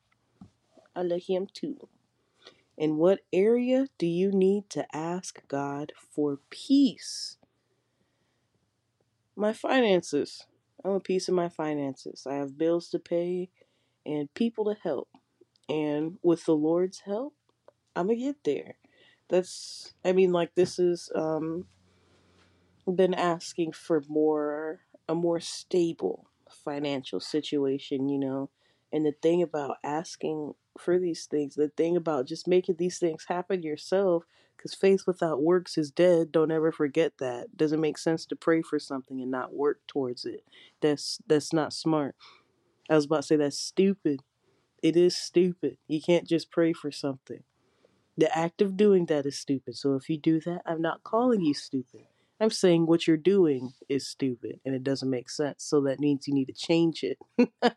I 0.96 1.02
love 1.02 1.24
him 1.28 1.48
too. 1.54 1.88
In 2.78 2.98
what 2.98 3.22
area 3.34 3.88
do 3.98 4.06
you 4.06 4.32
need 4.32 4.70
to 4.72 4.86
ask 4.96 5.48
God 5.48 5.94
for 5.98 6.40
peace? 6.50 7.38
My 9.36 9.54
finances. 9.54 10.46
I 10.84 10.90
want 10.90 11.04
peace 11.04 11.28
in 11.28 11.36
my 11.36 11.50
finances. 11.50 12.28
I 12.30 12.36
have 12.36 12.58
bills 12.58 12.90
to 12.90 13.00
pay 13.00 13.50
and 14.06 14.34
people 14.34 14.66
to 14.66 14.80
help. 14.82 15.10
And 15.70 16.18
with 16.22 16.46
the 16.46 16.56
Lord's 16.56 17.00
help, 17.00 17.34
I'm 17.96 18.08
going 18.08 18.20
to 18.20 18.26
get 18.26 18.44
there. 18.44 18.76
That's, 19.30 19.94
I 20.06 20.12
mean, 20.14 20.32
like, 20.32 20.56
this 20.56 20.80
is, 20.80 21.12
um, 21.16 21.66
been 22.88 23.14
asking 23.14 23.74
for 23.74 24.04
more, 24.08 24.82
a 25.08 25.16
more 25.16 25.40
stable 25.40 26.30
financial 26.50 27.20
situation, 27.20 28.10
you 28.10 28.18
know. 28.18 28.50
And 28.92 29.06
the 29.06 29.14
thing 29.22 29.42
about 29.44 29.78
asking 29.84 30.54
for 30.78 31.00
these 31.00 31.26
things, 31.26 31.56
the 31.56 31.70
thing 31.70 31.98
about 31.98 32.28
just 32.28 32.48
making 32.48 32.76
these 32.78 33.00
things 33.00 33.26
happen 33.28 33.64
yourself, 33.64 34.24
because 34.56 34.74
faith 34.74 35.04
without 35.06 35.42
works 35.42 35.78
is 35.78 35.92
dead. 35.92 36.32
Don't 36.32 36.52
ever 36.52 36.72
forget 36.72 37.18
that. 37.20 37.58
Doesn't 37.58 37.82
make 37.82 37.98
sense 37.98 38.26
to 38.28 38.36
pray 38.36 38.62
for 38.62 38.80
something 38.80 39.22
and 39.22 39.32
not 39.32 39.54
work 39.54 39.82
towards 39.88 40.26
it. 40.26 40.44
That's 40.82 41.20
that's 41.28 41.54
not 41.54 41.74
smart. 41.74 42.16
I 42.90 42.96
was 42.96 43.06
about 43.06 43.18
to 43.18 43.24
say 43.24 43.36
that's 43.36 43.60
stupid. 43.60 44.22
It 44.82 44.96
is 44.96 45.16
stupid. 45.16 45.78
You 45.88 46.02
can't 46.02 46.28
just 46.28 46.52
pray 46.52 46.74
for 46.74 46.92
something. 46.92 47.44
The 48.18 48.36
act 48.36 48.62
of 48.62 48.78
doing 48.78 49.06
that 49.08 49.26
is 49.26 49.38
stupid. 49.38 49.76
So 49.78 49.96
if 49.96 50.10
you 50.10 50.18
do 50.18 50.40
that, 50.42 50.62
I'm 50.66 50.82
not 50.82 51.04
calling 51.04 51.42
you 51.42 51.54
stupid. 51.54 52.08
I'm 52.40 52.52
saying 52.52 52.86
what 52.86 53.08
you're 53.08 53.18
doing 53.18 53.74
is 53.90 54.08
stupid 54.08 54.60
and 54.66 54.76
it 54.76 54.84
doesn't 54.84 55.10
make 55.10 55.30
sense. 55.30 55.64
So 55.64 55.82
that 55.82 56.00
means 56.00 56.28
you 56.28 56.34
need 56.34 56.46
to 56.46 56.54
change 56.54 57.04
it. 57.04 57.18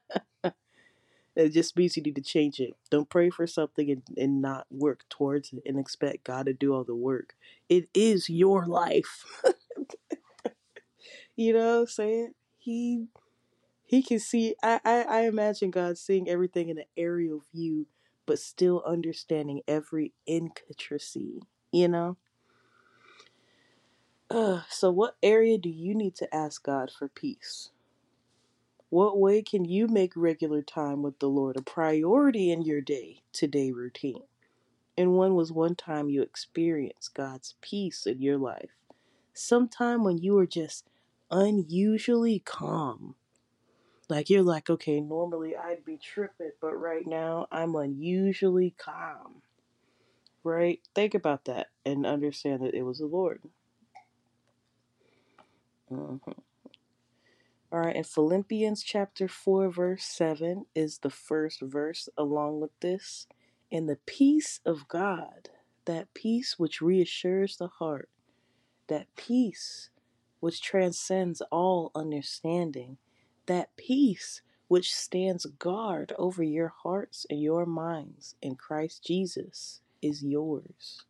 it 1.37 1.51
just 1.51 1.77
means 1.77 1.97
you 1.97 2.03
need 2.03 2.17
to 2.17 2.23
change 2.23 2.61
it. 2.61 2.75
Don't 2.91 3.09
pray 3.09 3.31
for 3.31 3.47
something 3.47 3.91
and, 3.91 4.03
and 4.17 4.43
not 4.43 4.67
work 4.71 5.05
towards 5.09 5.53
it 5.53 5.63
and 5.65 5.79
expect 5.79 6.25
God 6.25 6.47
to 6.47 6.53
do 6.53 6.75
all 6.75 6.85
the 6.85 6.95
work. 6.95 7.35
It 7.69 7.89
is 7.95 8.29
your 8.29 8.67
life. 8.67 9.25
you 11.37 11.55
know 11.55 11.77
what 11.77 11.81
I'm 11.81 11.87
saying? 11.87 12.35
He 12.59 13.07
he 13.87 14.03
can 14.03 14.21
see 14.21 14.55
I, 14.63 14.81
I, 14.85 15.03
I 15.03 15.21
imagine 15.23 15.71
God 15.71 15.97
seeing 15.99 16.29
everything 16.29 16.69
in 16.69 16.79
an 16.79 16.85
aerial 16.97 17.43
view, 17.53 17.87
but 18.27 18.39
still 18.39 18.83
understanding 18.87 19.63
every 19.67 20.13
intricacy, 20.27 21.41
you 21.73 21.89
know? 21.89 22.19
So, 24.33 24.93
what 24.93 25.17
area 25.23 25.59
do 25.59 25.69
you 25.69 25.95
need 25.95 26.15
to 26.17 26.35
ask 26.35 26.63
God 26.63 26.93
for 26.97 27.09
peace? 27.09 27.71
What 28.89 29.19
way 29.19 29.43
can 29.43 29.65
you 29.65 29.89
make 29.89 30.13
regular 30.15 30.63
time 30.63 31.03
with 31.03 31.19
the 31.19 31.29
Lord 31.29 31.57
a 31.57 31.63
priority 31.63 32.53
in 32.53 32.63
your 32.63 32.81
day 32.81 33.23
to 33.33 33.49
day 33.49 33.73
routine? 33.73 34.23
And 34.97 35.17
when 35.17 35.35
was 35.35 35.51
one 35.51 35.75
time 35.75 36.09
you 36.09 36.23
experienced 36.23 37.15
God's 37.15 37.57
peace 37.61 38.07
in 38.07 38.23
your 38.23 38.39
life? 38.39 38.71
Sometime 39.35 40.05
when 40.05 40.19
you 40.19 40.35
were 40.35 40.47
just 40.47 40.87
unusually 41.31 42.39
calm. 42.39 43.17
Like 44.09 44.31
you're 44.31 44.43
like, 44.43 44.71
okay, 44.71 45.01
normally 45.01 45.57
I'd 45.57 45.85
be 45.85 45.97
tripping, 45.97 46.53
but 46.61 46.75
right 46.75 47.07
now 47.07 47.49
I'm 47.51 47.75
unusually 47.75 48.75
calm. 48.79 49.43
Right? 50.45 50.81
Think 50.95 51.15
about 51.15 51.47
that 51.47 51.69
and 51.85 52.07
understand 52.07 52.63
that 52.63 52.75
it 52.75 52.83
was 52.83 52.99
the 52.99 53.07
Lord. 53.07 53.43
Mm-hmm. 55.93 56.31
All 57.73 57.81
right, 57.81 57.95
in 57.95 58.05
Philippians 58.05 58.83
chapter 58.83 59.29
4, 59.29 59.71
verse 59.71 60.05
7 60.05 60.67
is 60.75 60.99
the 60.99 61.11
first 61.11 61.61
verse 61.61 62.09
along 62.19 62.61
with 62.61 62.73
this. 62.81 63.29
And 63.71 63.89
the 63.89 63.99
peace 64.07 64.59
of 64.67 64.89
God, 64.89 65.51
that 65.85 66.13
peace 66.13 66.59
which 66.59 66.81
reassures 66.81 67.57
the 67.57 67.69
heart, 67.69 68.09
that 68.89 69.07
peace 69.15 69.91
which 70.41 70.61
transcends 70.61 71.41
all 71.53 71.93
understanding, 71.95 72.97
that 73.47 73.77
peace 73.77 74.43
which 74.67 74.93
stands 74.93 75.47
guard 75.47 76.13
over 76.19 76.43
your 76.43 76.73
hearts 76.83 77.27
and 77.31 77.41
your 77.41 77.67
minds 77.67 78.35
in 78.43 78.57
Christ 78.57 79.05
Jesus 79.05 79.81
is 80.03 80.25
yours. 80.25 81.05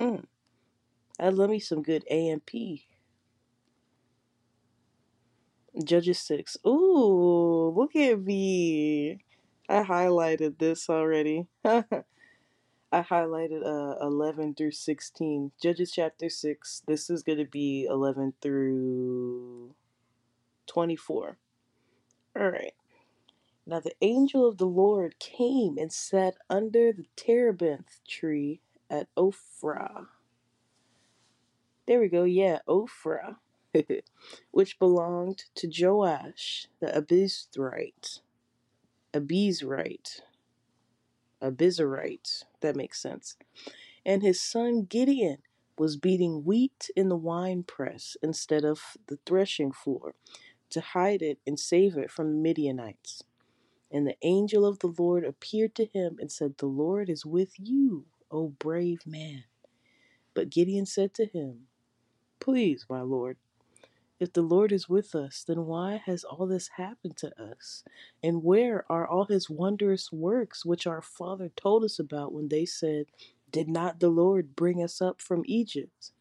Mm. 0.00 0.24
I 1.20 1.28
love 1.28 1.50
me 1.50 1.60
some 1.60 1.82
good 1.82 2.04
AMP. 2.10 2.50
Judges 5.82 6.18
6. 6.20 6.58
Ooh, 6.66 7.72
look 7.76 7.96
at 7.96 8.20
me. 8.20 9.18
I 9.68 9.82
highlighted 9.82 10.58
this 10.58 10.88
already. 10.88 11.46
I 11.64 13.02
highlighted 13.02 13.64
uh, 13.64 14.04
11 14.04 14.54
through 14.54 14.72
16. 14.72 15.52
Judges 15.60 15.90
chapter 15.92 16.28
6. 16.28 16.82
This 16.86 17.10
is 17.10 17.22
going 17.22 17.38
to 17.38 17.44
be 17.44 17.86
11 17.90 18.34
through 18.40 19.74
24. 20.66 21.38
All 22.38 22.50
right. 22.50 22.74
Now 23.66 23.80
the 23.80 23.94
angel 24.02 24.46
of 24.46 24.58
the 24.58 24.66
Lord 24.66 25.18
came 25.18 25.78
and 25.78 25.92
sat 25.92 26.34
under 26.50 26.92
the 26.92 27.06
terebinth 27.16 28.00
tree 28.06 28.60
at 28.90 29.08
Ophrah. 29.16 30.06
There 31.86 32.00
we 32.00 32.08
go. 32.08 32.24
Yeah, 32.24 32.60
Ophrah. 32.68 33.36
which 34.50 34.78
belonged 34.78 35.44
to 35.56 35.70
Joash 35.70 36.68
the 36.80 36.86
Abizrite. 36.86 38.20
Abizrite. 39.12 40.20
Abizarite. 41.42 42.44
That 42.60 42.76
makes 42.76 43.00
sense. 43.00 43.36
And 44.04 44.22
his 44.22 44.42
son 44.42 44.84
Gideon 44.84 45.38
was 45.78 45.96
beating 45.96 46.44
wheat 46.44 46.90
in 46.96 47.08
the 47.08 47.16
winepress 47.16 48.16
instead 48.22 48.64
of 48.64 48.96
the 49.06 49.18
threshing 49.26 49.72
floor 49.72 50.14
to 50.70 50.80
hide 50.80 51.22
it 51.22 51.38
and 51.46 51.58
save 51.58 51.96
it 51.96 52.10
from 52.10 52.30
the 52.32 52.38
Midianites. 52.38 53.22
And 53.90 54.06
the 54.06 54.16
angel 54.22 54.66
of 54.66 54.80
the 54.80 54.92
Lord 54.98 55.24
appeared 55.24 55.74
to 55.76 55.86
him 55.86 56.16
and 56.20 56.30
said, 56.30 56.56
The 56.58 56.66
Lord 56.66 57.08
is 57.08 57.24
with 57.24 57.52
you, 57.58 58.06
O 58.30 58.48
brave 58.48 59.06
man. 59.06 59.44
But 60.34 60.50
Gideon 60.50 60.86
said 60.86 61.14
to 61.14 61.26
him, 61.26 61.68
Please, 62.40 62.86
my 62.88 63.00
Lord, 63.02 63.36
if 64.24 64.32
the 64.32 64.42
Lord 64.42 64.72
is 64.72 64.88
with 64.88 65.14
us, 65.14 65.44
then 65.46 65.66
why 65.66 66.02
has 66.06 66.24
all 66.24 66.46
this 66.46 66.70
happened 66.76 67.16
to 67.18 67.30
us? 67.40 67.84
And 68.22 68.42
where 68.42 68.84
are 68.90 69.06
all 69.06 69.26
his 69.26 69.50
wondrous 69.50 70.10
works 70.10 70.64
which 70.64 70.86
our 70.86 71.02
father 71.02 71.50
told 71.54 71.84
us 71.84 71.98
about 71.98 72.32
when 72.32 72.48
they 72.48 72.64
said, 72.64 73.06
Did 73.52 73.68
not 73.68 74.00
the 74.00 74.08
Lord 74.08 74.56
bring 74.56 74.82
us 74.82 75.02
up 75.02 75.20
from 75.20 75.44
Egypt? 75.46 76.12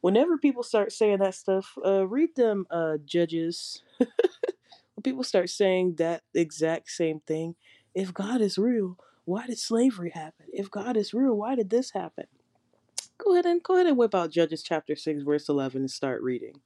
Whenever 0.00 0.38
people 0.38 0.62
start 0.62 0.92
saying 0.92 1.18
that 1.18 1.34
stuff, 1.34 1.76
uh, 1.84 2.06
read 2.06 2.36
them 2.36 2.66
uh, 2.70 2.98
Judges. 3.04 3.82
when 3.98 5.02
people 5.02 5.24
start 5.24 5.50
saying 5.50 5.96
that 5.96 6.22
exact 6.34 6.90
same 6.90 7.20
thing, 7.20 7.56
if 7.94 8.14
God 8.14 8.40
is 8.40 8.58
real, 8.58 8.96
why 9.24 9.48
did 9.48 9.58
slavery 9.58 10.10
happen? 10.10 10.46
If 10.52 10.70
God 10.70 10.96
is 10.96 11.12
real, 11.12 11.34
why 11.34 11.56
did 11.56 11.70
this 11.70 11.90
happen? 11.90 12.26
Go 13.18 13.32
ahead 13.32 13.46
and 13.46 13.60
go 13.62 13.74
ahead 13.74 13.86
and 13.88 13.96
whip 13.96 14.14
out 14.14 14.30
Judges 14.30 14.62
chapter 14.62 14.94
six, 14.94 15.22
verse 15.22 15.48
eleven, 15.48 15.82
and 15.82 15.90
start 15.90 16.22
reading. 16.22 16.60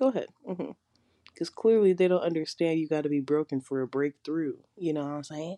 Go 0.00 0.08
ahead, 0.08 0.28
because 0.46 0.56
mm-hmm. 0.58 1.54
clearly 1.54 1.92
they 1.92 2.08
don't 2.08 2.22
understand. 2.22 2.80
You 2.80 2.88
got 2.88 3.02
to 3.02 3.10
be 3.10 3.20
broken 3.20 3.60
for 3.60 3.82
a 3.82 3.86
breakthrough. 3.86 4.54
You 4.76 4.94
know 4.94 5.02
what 5.02 5.12
I'm 5.12 5.24
saying? 5.24 5.56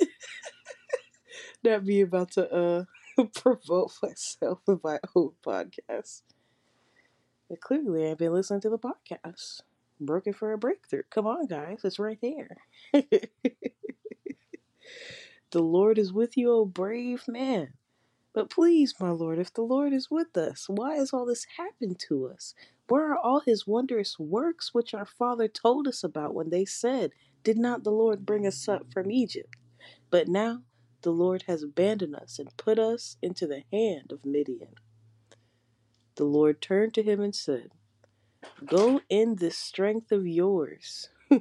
Not 1.64 1.84
be 1.84 2.00
about 2.00 2.32
to 2.32 2.50
uh 2.50 2.84
promote 3.34 3.92
myself 4.02 4.60
with 4.66 4.82
my 4.82 4.98
own 5.14 5.32
podcast. 5.44 6.22
But 7.50 7.60
clearly, 7.60 8.10
I've 8.10 8.18
been 8.18 8.32
listening 8.32 8.62
to 8.62 8.70
the 8.70 8.78
podcast. 8.78 9.60
Broken 10.00 10.32
for 10.32 10.52
a 10.52 10.58
breakthrough. 10.58 11.02
Come 11.10 11.26
on, 11.26 11.46
guys, 11.46 11.80
it's 11.84 11.98
right 11.98 12.18
there. 12.22 12.56
the 12.92 13.20
Lord 15.52 15.98
is 15.98 16.12
with 16.12 16.36
you, 16.38 16.50
O 16.52 16.64
brave 16.64 17.28
man. 17.28 17.74
But 18.32 18.50
please, 18.50 18.94
my 18.98 19.10
Lord, 19.10 19.38
if 19.38 19.52
the 19.54 19.62
Lord 19.62 19.92
is 19.92 20.10
with 20.10 20.36
us, 20.36 20.66
why 20.68 20.96
has 20.96 21.12
all 21.12 21.24
this 21.24 21.46
happened 21.56 22.00
to 22.08 22.26
us? 22.26 22.54
Where 22.88 23.12
are 23.12 23.18
all 23.18 23.40
his 23.40 23.66
wondrous 23.66 24.18
works 24.18 24.74
which 24.74 24.94
our 24.94 25.06
father 25.06 25.48
told 25.48 25.88
us 25.88 26.04
about 26.04 26.34
when 26.34 26.50
they 26.50 26.64
said, 26.64 27.12
Did 27.42 27.58
not 27.58 27.84
the 27.84 27.90
Lord 27.92 28.26
bring 28.26 28.46
us 28.46 28.68
up 28.68 28.92
from 28.92 29.10
Egypt? 29.10 29.56
But 30.10 30.28
now 30.28 30.62
the 31.02 31.12
Lord 31.12 31.44
has 31.46 31.62
abandoned 31.62 32.16
us 32.16 32.38
and 32.38 32.56
put 32.56 32.78
us 32.78 33.16
into 33.22 33.46
the 33.46 33.64
hand 33.72 34.12
of 34.12 34.24
Midian. 34.24 34.74
The 36.16 36.24
Lord 36.24 36.60
turned 36.60 36.94
to 36.94 37.02
him 37.02 37.20
and 37.20 37.34
said, 37.34 37.70
Go 38.64 39.00
in 39.08 39.36
this 39.36 39.56
strength 39.56 40.12
of 40.12 40.26
yours. 40.26 41.08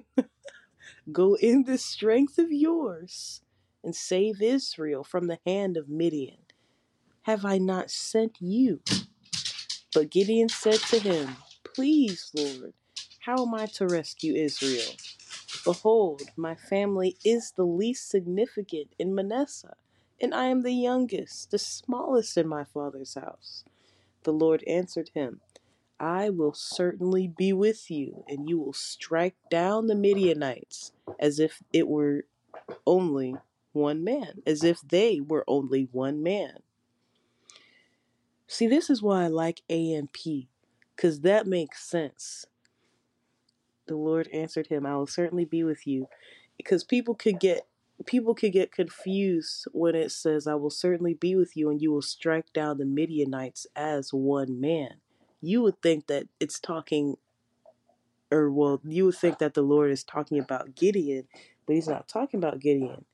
Go 1.12 1.36
in 1.36 1.64
this 1.64 1.86
strength 1.86 2.38
of 2.38 2.52
yours 2.52 3.42
and 3.84 3.96
save 3.96 4.42
Israel 4.42 5.04
from 5.04 5.28
the 5.28 5.40
hand 5.46 5.78
of 5.78 5.90
Midian. 5.90 6.38
Have 7.24 7.46
I 7.46 7.58
not 7.58 7.92
sent 7.92 8.38
you? 8.40 8.82
But 9.94 10.10
Gideon 10.10 10.50
said 10.50 10.80
to 10.82 11.00
him, 11.00 11.38
Please, 11.64 12.32
Lord, 12.36 12.74
how 13.20 13.46
am 13.46 13.54
I 13.54 13.68
to 13.68 13.88
rescue 13.88 14.36
Israel? 14.36 14.96
Behold, 15.64 16.24
my 16.36 16.56
family 16.56 17.18
is 17.24 17.52
the 17.52 17.66
least 17.66 18.10
significant 18.10 18.90
in 19.00 19.16
Manasseh, 19.16 19.76
and 20.22 20.34
I 20.34 20.46
am 20.46 20.64
the 20.64 20.74
youngest, 20.74 21.52
the 21.52 21.60
smallest 21.60 22.38
in 22.38 22.48
my 22.48 22.64
father's 22.64 23.16
house. 23.16 23.66
The 24.24 24.34
Lord 24.34 24.64
answered 24.68 25.12
him, 25.14 25.42
I 26.00 26.30
will 26.30 26.54
certainly 26.54 27.28
be 27.28 27.54
with 27.54 27.92
you, 27.92 28.26
and 28.28 28.50
you 28.50 28.60
will 28.60 28.74
strike 28.74 29.36
down 29.50 29.88
the 29.88 29.96
Midianites 29.96 30.92
as 31.20 31.40
if 31.40 31.64
it 31.72 31.88
were 31.88 32.26
only 32.86 33.36
one 33.74 34.04
man, 34.04 34.42
as 34.46 34.64
if 34.64 34.82
they 34.82 35.20
were 35.22 35.46
only 35.48 35.88
one 35.92 36.24
man. 36.24 36.60
See, 38.54 38.68
this 38.68 38.92
is 38.92 39.02
why 39.02 39.24
I 39.24 39.28
like 39.30 39.64
AMP, 39.68 40.16
because 40.96 41.22
that 41.22 41.48
makes 41.48 41.84
sense. 41.84 42.46
The 43.88 43.96
Lord 43.96 44.30
answered 44.32 44.68
him, 44.68 44.86
I 44.86 44.96
will 44.96 45.08
certainly 45.08 45.44
be 45.44 45.64
with 45.64 45.88
you. 45.88 46.08
Because 46.56 46.84
people 46.84 47.16
could 47.16 47.40
get 47.40 47.66
people 48.06 48.36
could 48.36 48.54
get 48.54 48.72
confused 48.72 49.66
when 49.72 49.96
it 49.96 50.12
says, 50.12 50.46
I 50.46 50.54
will 50.54 50.70
certainly 50.70 51.16
be 51.16 51.36
with 51.36 51.58
you 51.58 51.72
and 51.72 51.82
you 51.82 51.92
will 51.92 52.04
strike 52.04 52.54
down 52.54 52.78
the 52.78 52.86
Midianites 52.86 53.66
as 53.76 54.14
one 54.14 54.62
man. 54.62 54.98
You 55.42 55.64
would 55.64 55.82
think 55.82 56.06
that 56.06 56.28
it's 56.40 56.60
talking 56.60 57.16
or 58.30 58.52
well, 58.52 58.80
you 58.84 59.06
would 59.06 59.16
think 59.16 59.40
that 59.40 59.56
the 59.56 59.64
Lord 59.64 59.90
is 59.90 60.04
talking 60.04 60.38
about 60.38 60.76
Gideon, 60.76 61.28
but 61.66 61.74
he's 61.74 61.88
not 61.88 62.08
talking 62.08 62.38
about 62.38 62.60
Gideon. 62.60 63.06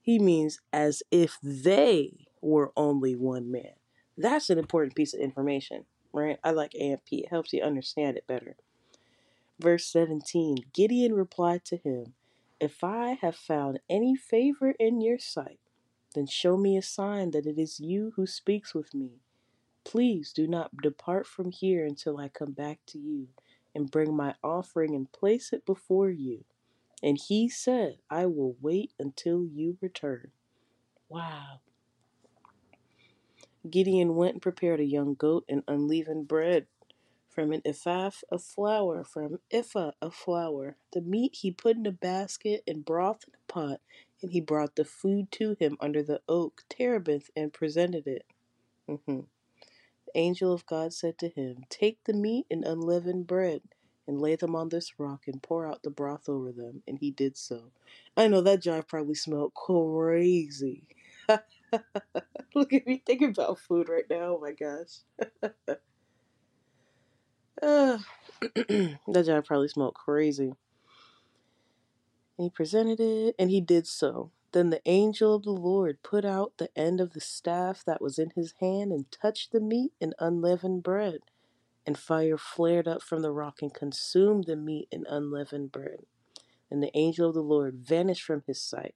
He 0.00 0.18
means 0.18 0.58
as 0.72 1.04
if 1.12 1.38
they 1.40 2.26
were 2.40 2.72
only 2.76 3.14
one 3.14 3.48
man. 3.48 3.74
That's 4.16 4.50
an 4.50 4.58
important 4.58 4.94
piece 4.94 5.14
of 5.14 5.20
information, 5.20 5.84
right? 6.12 6.38
I 6.44 6.50
like 6.50 6.74
AMP, 6.74 7.02
it 7.10 7.28
helps 7.30 7.52
you 7.52 7.62
understand 7.62 8.16
it 8.16 8.26
better. 8.26 8.56
Verse 9.58 9.86
17 9.86 10.58
Gideon 10.74 11.14
replied 11.14 11.64
to 11.66 11.76
him, 11.76 12.14
If 12.60 12.82
I 12.84 13.18
have 13.20 13.36
found 13.36 13.80
any 13.88 14.16
favor 14.16 14.74
in 14.78 15.00
your 15.00 15.18
sight, 15.18 15.60
then 16.14 16.26
show 16.26 16.56
me 16.56 16.76
a 16.76 16.82
sign 16.82 17.30
that 17.30 17.46
it 17.46 17.58
is 17.58 17.80
you 17.80 18.12
who 18.16 18.26
speaks 18.26 18.74
with 18.74 18.94
me. 18.94 19.20
Please 19.84 20.32
do 20.32 20.46
not 20.46 20.76
depart 20.76 21.26
from 21.26 21.50
here 21.50 21.84
until 21.86 22.18
I 22.18 22.28
come 22.28 22.52
back 22.52 22.80
to 22.88 22.98
you 22.98 23.28
and 23.74 23.90
bring 23.90 24.14
my 24.14 24.34
offering 24.42 24.94
and 24.94 25.10
place 25.10 25.52
it 25.52 25.64
before 25.64 26.10
you. 26.10 26.44
And 27.02 27.18
he 27.18 27.48
said, 27.48 27.98
I 28.10 28.26
will 28.26 28.56
wait 28.60 28.92
until 28.98 29.44
you 29.44 29.78
return. 29.80 30.30
Wow. 31.08 31.60
Gideon 33.68 34.16
went 34.16 34.34
and 34.34 34.42
prepared 34.42 34.80
a 34.80 34.84
young 34.84 35.14
goat 35.14 35.44
and 35.48 35.62
unleavened 35.68 36.28
bread 36.28 36.66
from 37.28 37.52
an 37.52 37.62
ephah 37.64 38.10
of 38.30 38.42
flour, 38.42 39.04
from 39.04 39.38
ephah 39.50 39.92
of 40.00 40.14
flour. 40.14 40.76
The 40.92 41.00
meat 41.00 41.36
he 41.36 41.50
put 41.50 41.76
in 41.76 41.86
a 41.86 41.92
basket 41.92 42.62
and 42.66 42.84
broth 42.84 43.24
in 43.26 43.34
a 43.34 43.52
pot, 43.52 43.80
and 44.20 44.32
he 44.32 44.40
brought 44.40 44.76
the 44.76 44.84
food 44.84 45.32
to 45.32 45.56
him 45.58 45.76
under 45.80 46.02
the 46.02 46.20
oak 46.28 46.62
terebinth 46.68 47.30
and 47.34 47.52
presented 47.52 48.06
it. 48.06 48.26
Mm-hmm. 48.88 49.20
The 50.06 50.18
angel 50.18 50.52
of 50.52 50.66
God 50.66 50.92
said 50.92 51.18
to 51.18 51.28
him, 51.28 51.64
Take 51.70 52.04
the 52.04 52.12
meat 52.12 52.46
and 52.50 52.64
unleavened 52.64 53.26
bread 53.26 53.62
and 54.06 54.20
lay 54.20 54.36
them 54.36 54.54
on 54.54 54.68
this 54.68 54.98
rock 54.98 55.22
and 55.26 55.42
pour 55.42 55.66
out 55.66 55.82
the 55.82 55.90
broth 55.90 56.28
over 56.28 56.52
them. 56.52 56.82
And 56.86 56.98
he 56.98 57.10
did 57.10 57.36
so. 57.36 57.70
I 58.16 58.28
know 58.28 58.40
that 58.42 58.62
jive 58.62 58.88
probably 58.88 59.14
smelled 59.14 59.54
crazy. 59.54 60.84
Look 62.54 62.72
at 62.72 62.86
me 62.86 63.02
thinking 63.04 63.30
about 63.30 63.58
food 63.58 63.88
right 63.88 64.04
now. 64.10 64.36
Oh 64.36 64.40
my 64.40 64.52
gosh. 64.52 65.00
uh, 67.62 67.98
that 68.42 69.24
guy 69.26 69.40
probably 69.40 69.68
smelled 69.68 69.94
crazy. 69.94 70.52
And 72.38 72.44
he 72.44 72.50
presented 72.50 73.00
it, 73.00 73.34
and 73.38 73.50
he 73.50 73.60
did 73.60 73.86
so. 73.86 74.32
Then 74.52 74.70
the 74.70 74.82
angel 74.84 75.34
of 75.34 75.44
the 75.44 75.50
Lord 75.52 76.02
put 76.02 76.24
out 76.24 76.54
the 76.58 76.68
end 76.76 77.00
of 77.00 77.14
the 77.14 77.20
staff 77.20 77.82
that 77.86 78.02
was 78.02 78.18
in 78.18 78.32
his 78.34 78.54
hand 78.60 78.92
and 78.92 79.10
touched 79.10 79.52
the 79.52 79.60
meat 79.60 79.92
and 80.00 80.14
unleavened 80.18 80.82
bread. 80.82 81.20
And 81.86 81.98
fire 81.98 82.38
flared 82.38 82.86
up 82.86 83.02
from 83.02 83.22
the 83.22 83.32
rock 83.32 83.62
and 83.62 83.72
consumed 83.72 84.44
the 84.44 84.56
meat 84.56 84.88
and 84.92 85.06
unleavened 85.08 85.72
bread. 85.72 86.00
And 86.70 86.82
the 86.82 86.96
angel 86.96 87.28
of 87.28 87.34
the 87.34 87.42
Lord 87.42 87.76
vanished 87.76 88.24
from 88.24 88.42
his 88.46 88.60
sight. 88.60 88.94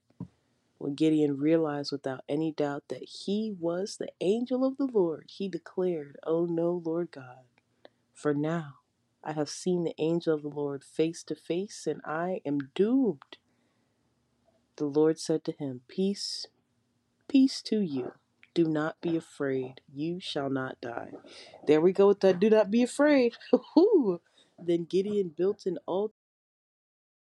When 0.79 0.95
Gideon 0.95 1.39
realized 1.39 1.93
without 1.93 2.23
any 2.29 2.53
doubt 2.53 2.85
that 2.89 3.05
he 3.05 3.55
was 3.59 3.97
the 3.97 4.11
angel 4.21 4.65
of 4.65 4.77
the 4.77 4.87
Lord, 4.87 5.27
he 5.29 5.49
declared, 5.49 6.19
Oh 6.25 6.47
no, 6.47 6.83
Lord 6.85 7.11
God, 7.13 7.45
for 8.15 8.35
now 8.35 8.77
I 9.25 9.33
have 9.33 9.49
seen 9.49 9.85
the 9.85 9.95
angel 9.99 10.35
of 10.35 10.43
the 10.43 10.49
Lord 10.49 10.85
face 10.85 11.23
to 11.25 11.35
face, 11.35 11.87
and 11.87 12.03
I 12.05 12.43
am 12.47 12.59
doomed. 12.75 13.39
The 14.77 14.87
Lord 14.87 15.19
said 15.19 15.45
to 15.47 15.53
him, 15.53 15.83
Peace, 15.89 16.47
peace 17.29 17.63
to 17.63 17.81
you. 17.81 18.13
Do 18.55 18.65
not 18.65 19.01
be 19.03 19.17
afraid. 19.17 19.83
You 19.93 20.21
shall 20.21 20.51
not 20.51 20.81
die. 20.83 21.13
There 21.67 21.81
we 21.81 21.93
go 21.93 22.09
with 22.09 22.21
that. 22.21 22.41
Do 22.41 22.51
not 22.51 22.71
be 22.71 22.83
afraid. 22.83 23.35
then 24.59 24.85
Gideon 24.85 25.31
built 25.37 25.67
an 25.67 25.79
altar 25.87 26.16